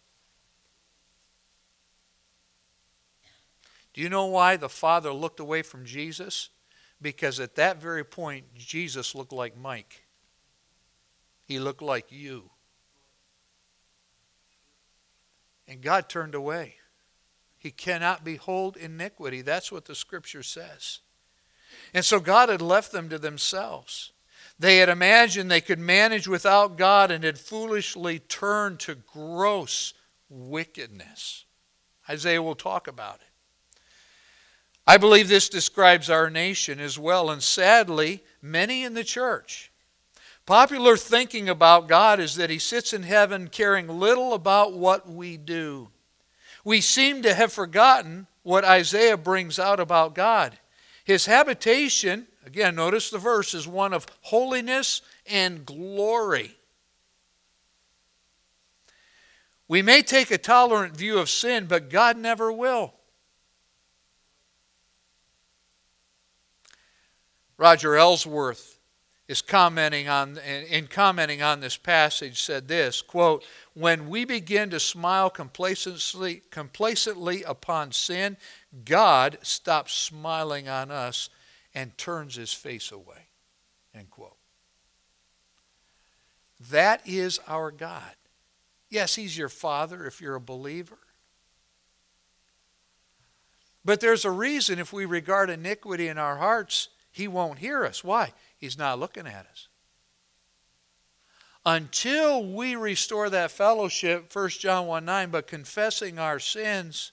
Do 3.94 4.02
you 4.02 4.10
know 4.10 4.26
why 4.26 4.58
the 4.58 4.70
Father 4.70 5.14
looked 5.14 5.40
away 5.40 5.62
from 5.62 5.86
Jesus? 5.86 6.50
Because 7.00 7.40
at 7.40 7.56
that 7.56 7.82
very 7.82 8.04
point, 8.04 8.46
Jesus 8.56 9.14
looked 9.14 9.34
like 9.34 9.58
Mike. 9.58 10.04
He 11.46 11.60
looked 11.60 11.82
like 11.82 12.12
you. 12.12 12.50
And 15.68 15.82
God 15.82 16.10
turned 16.10 16.34
away. 16.34 16.76
He 17.64 17.72
cannot 17.72 18.26
behold 18.26 18.76
iniquity. 18.76 19.42
That's 19.42 19.72
what 19.72 19.86
the 19.86 19.96
scripture 19.96 20.44
says. 20.44 21.00
And 21.94 22.04
so 22.04 22.20
God 22.20 22.50
had 22.50 22.62
left 22.62 22.92
them 22.92 23.08
to 23.08 23.18
themselves. 23.18 24.12
They 24.60 24.78
had 24.78 24.90
imagined 24.90 25.50
they 25.50 25.62
could 25.62 25.80
manage 25.80 26.28
without 26.28 26.78
God 26.78 27.10
and 27.10 27.24
had 27.24 27.40
foolishly 27.40 28.20
turned 28.20 28.82
to 28.82 28.96
gross 28.96 29.94
wickedness. 30.30 31.46
Isaiah 32.10 32.44
will 32.44 32.54
talk 32.54 32.90
about 32.90 33.16
it. 33.16 33.70
I 34.86 34.98
believe 34.98 35.30
this 35.30 35.48
describes 35.48 36.10
our 36.10 36.30
nation 36.30 36.82
as 36.82 37.00
well, 37.00 37.30
and 37.30 37.42
sadly, 37.42 38.24
many 38.42 38.84
in 38.84 38.94
the 38.94 39.06
church. 39.06 39.72
Popular 40.46 40.98
thinking 40.98 41.48
about 41.48 41.88
God 41.88 42.20
is 42.20 42.36
that 42.36 42.50
He 42.50 42.60
sits 42.60 42.92
in 42.92 43.04
heaven 43.04 43.48
caring 43.48 43.88
little 43.88 44.34
about 44.34 44.74
what 44.74 45.10
we 45.10 45.38
do. 45.38 45.93
We 46.64 46.82
seem 46.82 47.22
to 47.24 47.34
have 47.34 47.52
forgotten 47.52 48.28
what 48.44 48.66
Isaiah 48.66 49.18
brings 49.18 49.60
out 49.60 49.80
about 49.80 50.16
God. 50.16 50.58
His 51.04 51.26
habitation, 51.26 52.28
again, 52.46 52.76
notice 52.76 53.10
the 53.10 53.18
verse, 53.18 53.54
is 53.54 53.68
one 53.68 53.94
of 53.94 54.06
holiness 54.22 55.02
and 55.28 55.66
glory. 55.66 56.56
We 59.68 59.82
may 59.82 60.02
take 60.02 60.32
a 60.32 60.38
tolerant 60.38 60.96
view 60.96 61.18
of 61.18 61.30
sin, 61.30 61.66
but 61.66 61.90
God 61.90 62.18
never 62.18 62.52
will. 62.52 62.94
Roger 67.58 67.96
Ellsworth 67.96 68.80
is 69.28 69.42
commenting 69.42 70.10
on 70.10 70.38
in 70.38 70.88
commenting 70.88 71.42
on 71.42 71.60
this 71.60 71.78
passage 71.78 72.42
said 72.42 72.68
this 72.68 73.02
quote 73.02 73.44
when 73.74 74.10
we 74.10 74.26
begin 74.26 74.70
to 74.70 74.80
smile 74.80 75.30
complacently 75.30 76.42
complacently 76.52 77.44
upon 77.44 77.92
sin 77.92 78.36
god 78.84 79.38
stops 79.42 79.94
smiling 79.94 80.68
on 80.68 80.92
us 80.92 81.30
and 81.74 81.98
turns 81.98 82.36
his 82.36 82.54
face 82.54 82.92
away 82.92 83.28
end 83.96 84.10
quote 84.10 84.36
that 86.70 87.02
is 87.06 87.40
our 87.48 87.72
god 87.72 88.16
yes 88.90 89.16
he's 89.16 89.38
your 89.38 89.50
father 89.50 90.06
if 90.06 90.20
you're 90.20 90.36
a 90.36 90.42
believer 90.42 90.98
but 93.86 94.00
there's 94.00 94.26
a 94.26 94.32
reason 94.32 94.80
if 94.80 94.94
we 94.94 95.06
regard 95.06 95.50
iniquity 95.50 96.08
in 96.08 96.18
our 96.18 96.38
hearts 96.38 96.90
he 97.14 97.28
won't 97.28 97.60
hear 97.60 97.86
us. 97.86 98.04
Why? 98.04 98.34
He's 98.64 98.78
not 98.78 98.98
looking 98.98 99.28
at 99.28 99.46
us. 99.52 99.68
Until 101.66 102.46
we 102.46 102.78
restore 102.78 103.30
that 103.30 103.52
fellowship, 103.52 104.34
1 104.34 104.50
John 104.52 104.88
1 104.88 105.04
9, 105.04 105.30
but 105.32 105.48
confessing 105.48 106.18
our 106.18 106.40
sins, 106.40 107.12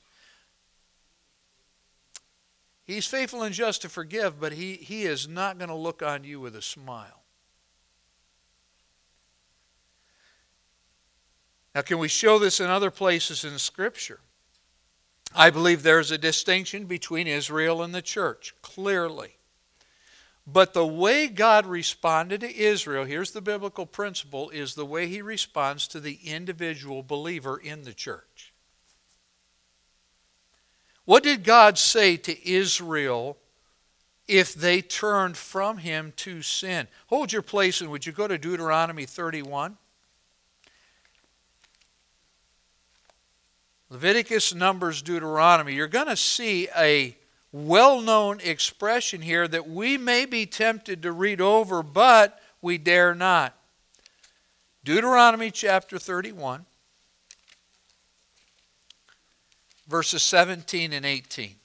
He's 2.85 3.09
faithful 3.09 3.43
and 3.43 3.53
just 3.53 3.83
to 3.83 3.89
forgive, 3.89 4.39
but 4.39 4.53
He, 4.53 4.75
he 4.75 5.03
is 5.03 5.27
not 5.27 5.59
going 5.59 5.71
to 5.71 5.75
look 5.75 6.05
on 6.05 6.23
you 6.23 6.39
with 6.39 6.55
a 6.55 6.63
smile. 6.63 7.25
Now, 11.75 11.81
can 11.81 11.99
we 11.99 12.07
show 12.07 12.39
this 12.39 12.61
in 12.61 12.71
other 12.71 12.93
places 12.93 13.45
in 13.45 13.59
Scripture? 13.59 14.21
I 15.35 15.51
believe 15.51 15.83
there's 15.83 16.13
a 16.13 16.19
distinction 16.19 16.85
between 16.85 17.27
Israel 17.27 17.83
and 17.83 17.93
the 17.93 18.03
church, 18.03 18.55
clearly. 18.63 19.40
But 20.47 20.75
the 20.75 20.87
way 20.87 21.29
God 21.29 21.67
responded 21.67 22.41
to 22.41 22.57
Israel, 22.57 23.05
here's 23.05 23.31
the 23.31 23.41
biblical 23.41 23.87
principle, 23.87 24.51
is 24.51 24.75
the 24.75 24.87
way 24.87 25.07
he 25.07 25.23
responds 25.23 25.87
to 25.89 26.01
the 26.01 26.19
individual 26.25 27.03
believer 27.03 27.59
in 27.59 27.83
the 27.83 27.93
church. 27.93 28.53
What 31.05 31.23
did 31.23 31.45
God 31.45 31.79
say 31.79 32.17
to 32.19 32.49
Israel 32.49 33.37
if 34.29 34.55
they 34.55 34.81
turned 34.81 35.37
from 35.37 35.79
him 35.79 36.13
to 36.17 36.43
sin? 36.43 36.89
Hold 37.09 37.33
your 37.33 37.43
place 37.43 37.81
and 37.81 37.91
would 37.91 38.07
you 38.07 38.13
go 38.13 38.29
to 38.29 38.39
Deuteronomy 38.39 39.07
31? 39.07 39.77
Leviticus, 43.89 44.55
Numbers, 44.55 45.03
Deuteronomy. 45.03 45.75
You're 45.75 45.89
going 45.89 46.07
to 46.07 46.17
see 46.17 46.69
a 46.77 47.17
well 47.53 48.01
known 48.01 48.41
expression 48.41 49.23
here 49.23 49.49
that 49.49 49.69
we 49.69 49.99
may 49.99 50.25
be 50.25 50.47
tempted 50.47 51.03
to 51.03 51.13
read 51.13 51.41
over, 51.41 51.83
but 51.83 52.41
we 52.63 52.79
dare 52.79 53.15
not. 53.15 53.55
Deuteronomy 54.85 55.51
chapter 55.51 55.99
31, 55.99 56.65
verses 59.89 60.23
17 60.23 60.93
and 60.93 61.05
18. 61.05 61.57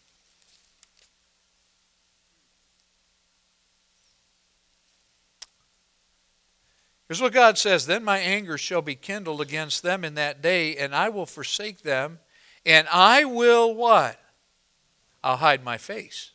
Here's 7.08 7.22
what 7.22 7.34
God 7.34 7.58
says 7.58 7.86
Then 7.86 8.04
my 8.04 8.18
anger 8.18 8.58
shall 8.58 8.82
be 8.82 8.96
kindled 8.96 9.40
against 9.40 9.84
them 9.84 10.04
in 10.04 10.16
that 10.16 10.42
day, 10.42 10.76
and 10.76 10.96
I 10.96 11.10
will 11.10 11.28
forsake 11.28 11.84
them, 11.84 12.20
and 12.66 12.88
I 12.92 13.26
will 13.26 13.74
what? 13.76 14.20
I'll 15.26 15.38
hide 15.38 15.64
my 15.64 15.78
face. 15.78 16.32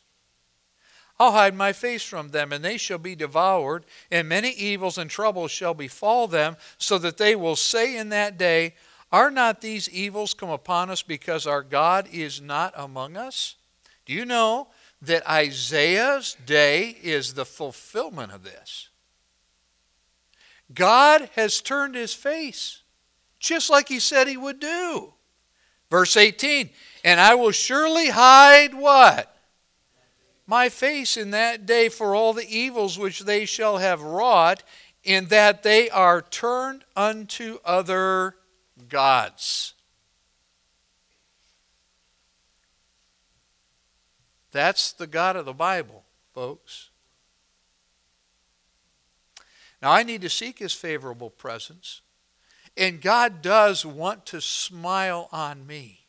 I'll 1.17 1.31
hide 1.31 1.55
my 1.55 1.71
face 1.71 2.03
from 2.03 2.29
them, 2.29 2.51
and 2.51 2.63
they 2.63 2.77
shall 2.77 2.97
be 2.97 3.15
devoured, 3.15 3.85
and 4.11 4.27
many 4.27 4.49
evils 4.49 4.97
and 4.97 5.09
troubles 5.09 5.49
shall 5.49 5.73
befall 5.73 6.27
them, 6.27 6.57
so 6.77 6.97
that 6.97 7.17
they 7.17 7.33
will 7.33 7.55
say 7.55 7.95
in 7.95 8.09
that 8.09 8.37
day, 8.37 8.75
Are 9.09 9.31
not 9.31 9.61
these 9.61 9.89
evils 9.89 10.33
come 10.33 10.49
upon 10.49 10.89
us 10.89 11.03
because 11.03 11.47
our 11.47 11.63
God 11.63 12.09
is 12.11 12.41
not 12.41 12.73
among 12.75 13.15
us? 13.15 13.55
Do 14.05 14.11
you 14.11 14.25
know 14.25 14.67
that 15.01 15.29
Isaiah's 15.29 16.35
day 16.45 16.97
is 17.01 17.33
the 17.33 17.45
fulfillment 17.45 18.33
of 18.33 18.43
this? 18.43 18.89
God 20.73 21.29
has 21.35 21.61
turned 21.61 21.95
his 21.95 22.13
face, 22.13 22.81
just 23.39 23.69
like 23.69 23.87
he 23.87 23.99
said 23.99 24.27
he 24.27 24.37
would 24.37 24.59
do. 24.59 25.13
Verse 25.89 26.17
18 26.17 26.69
And 27.03 27.19
I 27.19 27.35
will 27.35 27.51
surely 27.51 28.09
hide 28.09 28.73
what? 28.73 29.35
My 30.45 30.69
face 30.69 31.17
in 31.17 31.31
that 31.31 31.65
day 31.65 31.89
for 31.89 32.13
all 32.13 32.33
the 32.33 32.47
evils 32.47 32.99
which 32.99 33.21
they 33.21 33.45
shall 33.45 33.77
have 33.77 34.01
wrought, 34.01 34.63
in 35.03 35.27
that 35.27 35.63
they 35.63 35.89
are 35.89 36.21
turned 36.21 36.83
unto 36.95 37.57
other 37.65 38.35
gods. 38.87 39.73
That's 44.51 44.91
the 44.91 45.07
God 45.07 45.35
of 45.35 45.45
the 45.45 45.53
Bible, 45.53 46.03
folks. 46.35 46.89
Now, 49.81 49.91
I 49.91 50.03
need 50.03 50.21
to 50.21 50.29
seek 50.29 50.59
His 50.59 50.73
favorable 50.73 51.29
presence. 51.29 52.01
And 52.77 53.01
God 53.01 53.41
does 53.41 53.85
want 53.85 54.25
to 54.27 54.39
smile 54.39 55.27
on 55.31 55.65
me. 55.65 56.00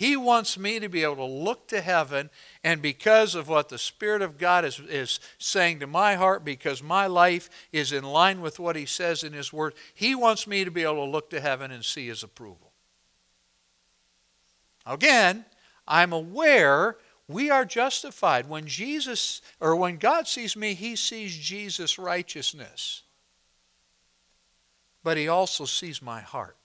He 0.00 0.16
wants 0.16 0.56
me 0.56 0.80
to 0.80 0.88
be 0.88 1.02
able 1.02 1.16
to 1.16 1.24
look 1.26 1.68
to 1.68 1.82
heaven, 1.82 2.30
and 2.64 2.80
because 2.80 3.34
of 3.34 3.48
what 3.48 3.68
the 3.68 3.76
Spirit 3.76 4.22
of 4.22 4.38
God 4.38 4.64
is, 4.64 4.80
is 4.88 5.20
saying 5.36 5.80
to 5.80 5.86
my 5.86 6.14
heart, 6.14 6.42
because 6.42 6.82
my 6.82 7.06
life 7.06 7.50
is 7.70 7.92
in 7.92 8.02
line 8.02 8.40
with 8.40 8.58
what 8.58 8.76
He 8.76 8.86
says 8.86 9.22
in 9.22 9.34
His 9.34 9.52
Word, 9.52 9.74
He 9.92 10.14
wants 10.14 10.46
me 10.46 10.64
to 10.64 10.70
be 10.70 10.84
able 10.84 11.04
to 11.04 11.10
look 11.10 11.28
to 11.28 11.40
heaven 11.42 11.70
and 11.70 11.84
see 11.84 12.06
His 12.06 12.22
approval. 12.22 12.72
Again, 14.86 15.44
I'm 15.86 16.14
aware 16.14 16.96
we 17.28 17.50
are 17.50 17.66
justified. 17.66 18.48
When 18.48 18.66
Jesus, 18.66 19.42
or 19.60 19.76
when 19.76 19.98
God 19.98 20.26
sees 20.26 20.56
me, 20.56 20.72
He 20.72 20.96
sees 20.96 21.36
Jesus' 21.36 21.98
righteousness 21.98 23.02
but 25.02 25.16
he 25.16 25.28
also 25.28 25.64
sees 25.64 26.02
my 26.02 26.20
heart. 26.20 26.56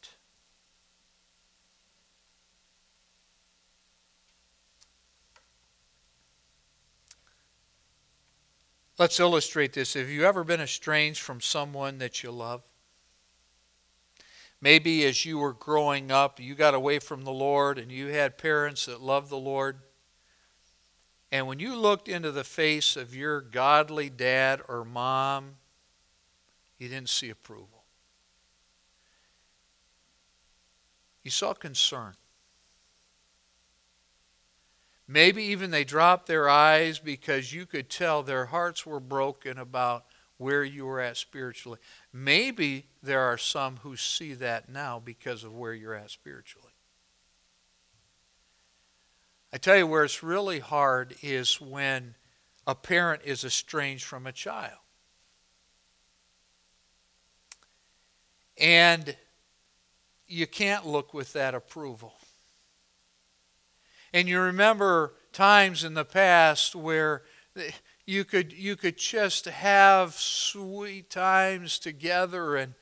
Let's 8.97 9.19
illustrate 9.19 9.73
this. 9.73 9.93
Have 9.95 10.09
you 10.09 10.23
ever 10.23 10.43
been 10.43 10.61
estranged 10.61 11.21
from 11.21 11.41
someone 11.41 11.97
that 11.97 12.23
you 12.23 12.31
love? 12.31 12.63
Maybe 14.61 15.05
as 15.05 15.25
you 15.25 15.37
were 15.37 15.53
growing 15.53 16.11
up, 16.11 16.39
you 16.39 16.55
got 16.55 16.73
away 16.73 16.99
from 16.99 17.23
the 17.23 17.31
Lord 17.31 17.77
and 17.77 17.91
you 17.91 18.07
had 18.07 18.37
parents 18.37 18.85
that 18.85 19.01
loved 19.01 19.29
the 19.29 19.37
Lord. 19.37 19.79
And 21.31 21.45
when 21.45 21.59
you 21.59 21.75
looked 21.75 22.07
into 22.07 22.31
the 22.31 22.45
face 22.45 22.95
of 22.95 23.13
your 23.13 23.41
godly 23.41 24.09
dad 24.09 24.61
or 24.69 24.85
mom, 24.85 25.57
you 26.79 26.87
didn't 26.87 27.09
see 27.09 27.29
approval. 27.29 27.83
You 31.21 31.31
saw 31.31 31.53
concern. 31.53 32.13
Maybe 35.07 35.43
even 35.43 35.71
they 35.71 35.83
dropped 35.83 36.27
their 36.27 36.49
eyes 36.49 36.97
because 36.97 37.53
you 37.53 37.65
could 37.65 37.89
tell 37.89 38.23
their 38.23 38.45
hearts 38.45 38.85
were 38.85 38.99
broken 38.99 39.59
about 39.59 40.05
where 40.37 40.63
you 40.63 40.85
were 40.85 40.99
at 40.99 41.17
spiritually. 41.17 41.79
Maybe 42.11 42.87
there 43.03 43.21
are 43.21 43.37
some 43.37 43.77
who 43.77 43.95
see 43.95 44.33
that 44.33 44.67
now 44.67 44.99
because 44.99 45.43
of 45.43 45.53
where 45.53 45.73
you're 45.73 45.93
at 45.93 46.11
spiritually. 46.11 46.71
I 49.53 49.57
tell 49.57 49.77
you 49.77 49.87
where 49.87 50.03
it's 50.03 50.23
really 50.23 50.59
hard 50.59 51.15
is 51.21 51.61
when 51.61 52.15
a 52.67 52.75
parent 52.75 53.21
is 53.23 53.45
estranged 53.45 54.03
from 54.03 54.27
a 54.27 54.31
child. 54.31 54.79
And 58.57 59.15
you 60.27 60.47
can't 60.47 60.85
look 60.85 61.13
with 61.13 61.33
that 61.33 61.53
approval. 61.53 62.15
And 64.15 64.29
you 64.29 64.39
remember 64.39 65.13
times 65.33 65.83
in 65.83 65.93
the 65.93 66.05
past 66.05 66.73
where 66.73 67.23
you 68.05 68.23
could 68.23 68.53
you 68.53 68.77
could 68.77 68.95
just 68.95 69.43
have 69.43 70.13
sweet 70.13 71.09
times 71.09 71.77
together 71.77 72.55
and 72.55 72.75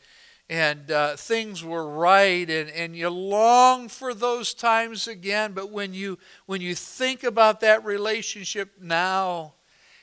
and 0.48 0.92
uh, 0.92 1.16
things 1.16 1.64
were 1.64 1.90
right 1.90 2.48
and, 2.48 2.70
and 2.70 2.96
you 2.96 3.10
long 3.10 3.90
for 3.90 4.14
those 4.14 4.54
times 4.54 5.08
again. 5.08 5.54
But 5.54 5.72
when 5.72 5.96
you 5.96 6.20
when 6.46 6.62
you 6.62 6.76
think 6.76 7.24
about 7.24 7.62
that 7.62 7.84
relationship 7.84 8.74
now 8.80 9.56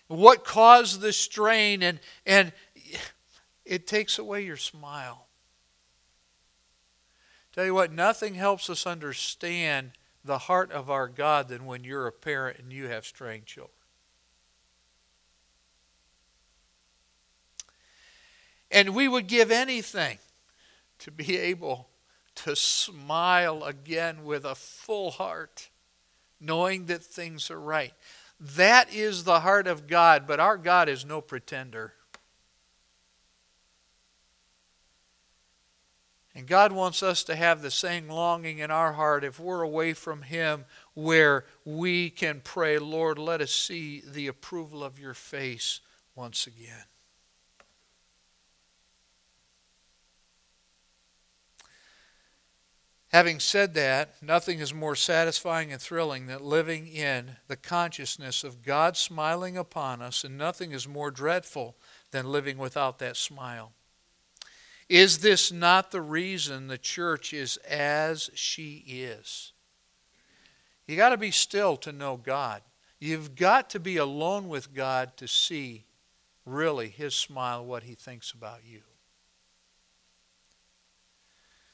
what 0.09 0.45
caused 0.45 1.01
the 1.01 1.13
strain 1.13 1.85
and 1.85 2.01
and 2.27 2.53
it 3.65 3.87
takes 3.87 4.19
away 4.19 4.45
your 4.45 4.57
smile. 4.57 5.29
Tell 7.55 7.67
you 7.67 7.75
what 7.75 7.93
nothing 7.93 8.35
helps 8.35 8.69
us 8.69 8.85
understand 8.85 9.93
the 10.25 10.39
heart 10.39 10.71
of 10.73 10.91
our 10.91 11.09
God 11.09 11.49
than 11.49 11.65
when 11.65 11.85
you're 11.85 12.07
a 12.07 12.13
parent 12.13 12.59
and 12.59 12.73
you 12.73 12.89
have 12.89 13.07
straying 13.07 13.45
children. 13.45 13.75
And 18.71 18.95
we 18.95 19.09
would 19.09 19.27
give 19.27 19.51
anything 19.51 20.19
to 21.01 21.11
be 21.11 21.37
able 21.37 21.89
to 22.37 22.55
smile 22.55 23.65
again 23.65 24.25
with 24.25 24.45
a 24.45 24.55
full 24.55 25.11
heart, 25.11 25.71
knowing 26.41 26.87
that 26.87 27.03
things 27.03 27.51
are 27.51 27.61
right. 27.61 27.93
That 28.39 28.95
is 28.95 29.25
the 29.25 29.41
heart 29.41 29.67
of 29.67 29.87
God, 29.87 30.27
but 30.27 30.41
our 30.41 30.57
God 30.57 30.89
is 30.89 31.05
no 31.05 31.21
pretender. 31.21 31.95
And 36.35 36.47
God 36.47 36.71
wants 36.71 37.03
us 37.03 37.25
to 37.25 37.35
have 37.35 37.61
the 37.61 37.73
same 37.73 38.09
longing 38.09 38.59
in 38.59 38.71
our 38.71 38.93
heart 38.93 39.25
if 39.25 39.41
we're 39.41 39.63
away 39.63 39.95
from 39.95 40.23
Him, 40.23 40.65
where 40.95 41.45
we 41.65 42.09
can 42.09 42.41
pray, 42.43 42.79
Lord, 42.79 43.19
let 43.19 43.41
us 43.41 43.51
see 43.51 44.03
the 44.07 44.29
approval 44.29 44.85
of 44.85 44.99
your 44.99 45.15
face 45.15 45.81
once 46.15 46.47
again. 46.47 46.85
Having 53.09 53.41
said 53.41 53.75
that, 53.75 54.23
nothing 54.23 54.61
is 54.61 54.73
more 54.73 54.95
satisfying 54.95 55.73
and 55.73 55.83
thrilling 55.83 56.27
than 56.27 56.45
living 56.45 56.87
in 56.87 57.39
the 57.49 57.57
consciousness 57.57 58.45
of 58.45 58.63
God 58.63 58.97
smiling 58.97 59.57
upon 59.57 60.01
us, 60.01 60.23
and 60.23 60.39
nothing 60.39 60.71
is 60.71 60.87
more 60.87 61.11
dreadful 61.11 61.77
than 62.13 62.31
living 62.31 62.57
without 62.57 63.01
that 63.01 63.17
smile. 63.17 63.73
Is 64.91 65.19
this 65.19 65.53
not 65.53 65.93
the 65.93 66.01
reason 66.01 66.67
the 66.67 66.77
church 66.77 67.33
is 67.33 67.59
as 67.59 68.29
she 68.35 68.83
is? 68.89 69.53
You 70.89 70.97
got 70.97 71.11
to 71.11 71.17
be 71.17 71.31
still 71.31 71.77
to 71.77 71.93
know 71.93 72.17
God. 72.17 72.63
You've 72.99 73.37
got 73.37 73.71
to 73.71 73.79
be 73.79 73.99
alone 73.99 74.49
with 74.49 74.75
God 74.75 75.17
to 75.19 75.29
see 75.29 75.85
really 76.45 76.89
his 76.89 77.15
smile, 77.15 77.65
what 77.65 77.85
he 77.85 77.95
thinks 77.95 78.33
about 78.33 78.63
you. 78.67 78.81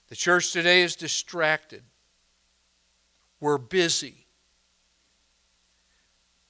The 0.09 0.17
church 0.17 0.53
today 0.53 0.83
is 0.83 0.95
distracted. 0.95 1.85
We're 3.41 3.57
busy. 3.57 4.27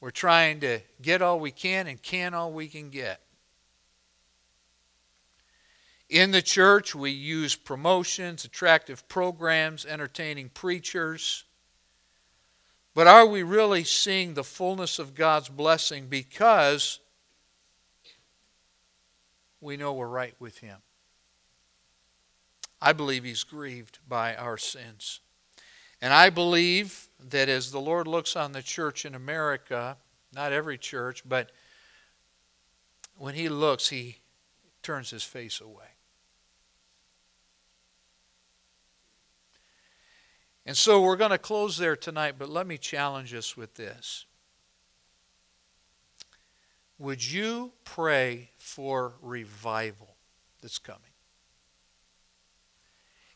We're 0.01 0.11
trying 0.11 0.59
to 0.61 0.81
get 1.01 1.23
all 1.23 1.39
we 1.39 1.53
can 1.53 1.87
and 1.87 2.03
can 2.03 2.35
all 2.35 2.51
we 2.51 2.67
can 2.67 2.91
get. 2.91 3.21
In 6.09 6.31
the 6.31 6.43
church, 6.43 6.95
we 6.95 7.11
use 7.11 7.57
promotions, 7.57 8.45
attractive 8.45 9.09
programs, 9.09 9.85
entertaining 9.85 10.51
preachers. 10.51 11.45
But 12.95 13.09
are 13.09 13.27
we 13.27 13.43
really 13.43 13.83
seeing 13.83 14.35
the 14.35 14.45
fullness 14.45 14.99
of 14.99 15.15
God's 15.15 15.49
blessing 15.49 16.07
because 16.07 17.01
we 19.61 19.77
know 19.77 19.93
we're 19.93 20.07
right 20.07 20.35
with 20.39 20.59
Him? 20.59 20.79
I 22.81 22.93
believe 22.93 23.25
He's 23.25 23.43
grieved 23.43 23.99
by 24.09 24.37
our 24.37 24.57
sins. 24.57 25.21
And 26.01 26.15
I 26.15 26.31
believe 26.31 27.09
that 27.19 27.49
as 27.49 27.73
the 27.73 27.81
Lord 27.81 28.07
looks 28.07 28.37
on 28.37 28.53
the 28.53 28.63
church 28.63 29.05
in 29.05 29.15
America, 29.15 29.97
not 30.33 30.53
every 30.53 30.79
church, 30.79 31.23
but 31.29 31.51
when 33.19 33.35
He 33.35 33.49
looks, 33.49 33.89
He 33.89 34.19
turns 34.83 35.11
His 35.11 35.25
face 35.25 35.61
away. 35.61 35.96
And 40.67 40.77
so 40.77 41.01
we're 41.01 41.17
going 41.17 41.31
to 41.31 41.39
close 41.39 41.79
there 41.79 41.95
tonight, 41.95 42.35
but 42.39 42.49
let 42.49 42.67
me 42.67 42.77
challenge 42.77 43.33
us 43.33 43.57
with 43.57 43.75
this. 43.75 44.27
Would 46.99 47.25
you 47.25 47.73
pray 47.85 48.51
for 48.59 49.15
revival 49.23 50.17
that's 50.61 50.81
coming? 50.81 51.03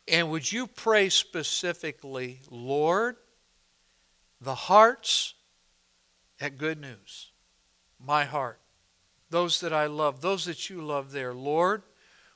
And 0.09 0.28
would 0.31 0.51
you 0.51 0.66
pray 0.66 1.09
specifically, 1.09 2.41
Lord, 2.51 3.14
the 4.41 4.57
hearts 4.57 5.35
at 6.41 6.59
Good 6.59 6.81
News, 6.81 7.31
my 8.05 8.24
heart, 8.24 8.59
those 9.28 9.61
that 9.61 9.72
I 9.72 9.87
love, 9.87 10.20
those 10.20 10.47
that 10.47 10.68
you 10.68 10.83
love 10.83 11.12
there, 11.12 11.33
Lord, 11.33 11.83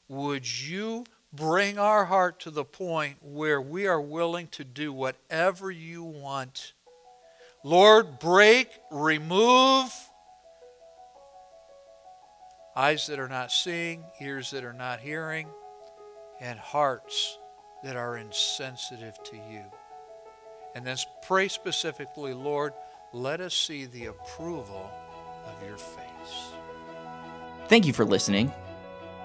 would 0.06 0.60
you 0.62 1.04
bring 1.34 1.78
our 1.78 2.04
heart 2.04 2.40
to 2.40 2.50
the 2.50 2.64
point 2.64 3.16
where 3.20 3.60
we 3.60 3.86
are 3.86 4.00
willing 4.00 4.46
to 4.48 4.64
do 4.64 4.92
whatever 4.92 5.70
you 5.70 6.04
want. 6.04 6.72
Lord, 7.62 8.18
break, 8.18 8.68
remove 8.90 9.90
eyes 12.76 13.06
that 13.06 13.18
are 13.18 13.28
not 13.28 13.52
seeing, 13.52 14.04
ears 14.20 14.50
that 14.50 14.64
are 14.64 14.72
not 14.72 15.00
hearing, 15.00 15.46
and 16.40 16.58
hearts 16.58 17.38
that 17.84 17.96
are 17.96 18.16
insensitive 18.16 19.14
to 19.24 19.36
you. 19.36 19.62
And 20.74 20.84
then 20.84 20.96
pray 21.22 21.48
specifically, 21.48 22.34
Lord, 22.34 22.72
let 23.12 23.40
us 23.40 23.54
see 23.54 23.86
the 23.86 24.06
approval 24.06 24.90
of 25.46 25.68
your 25.68 25.76
face. 25.76 26.52
Thank 27.68 27.86
you 27.86 27.92
for 27.92 28.04
listening. 28.04 28.52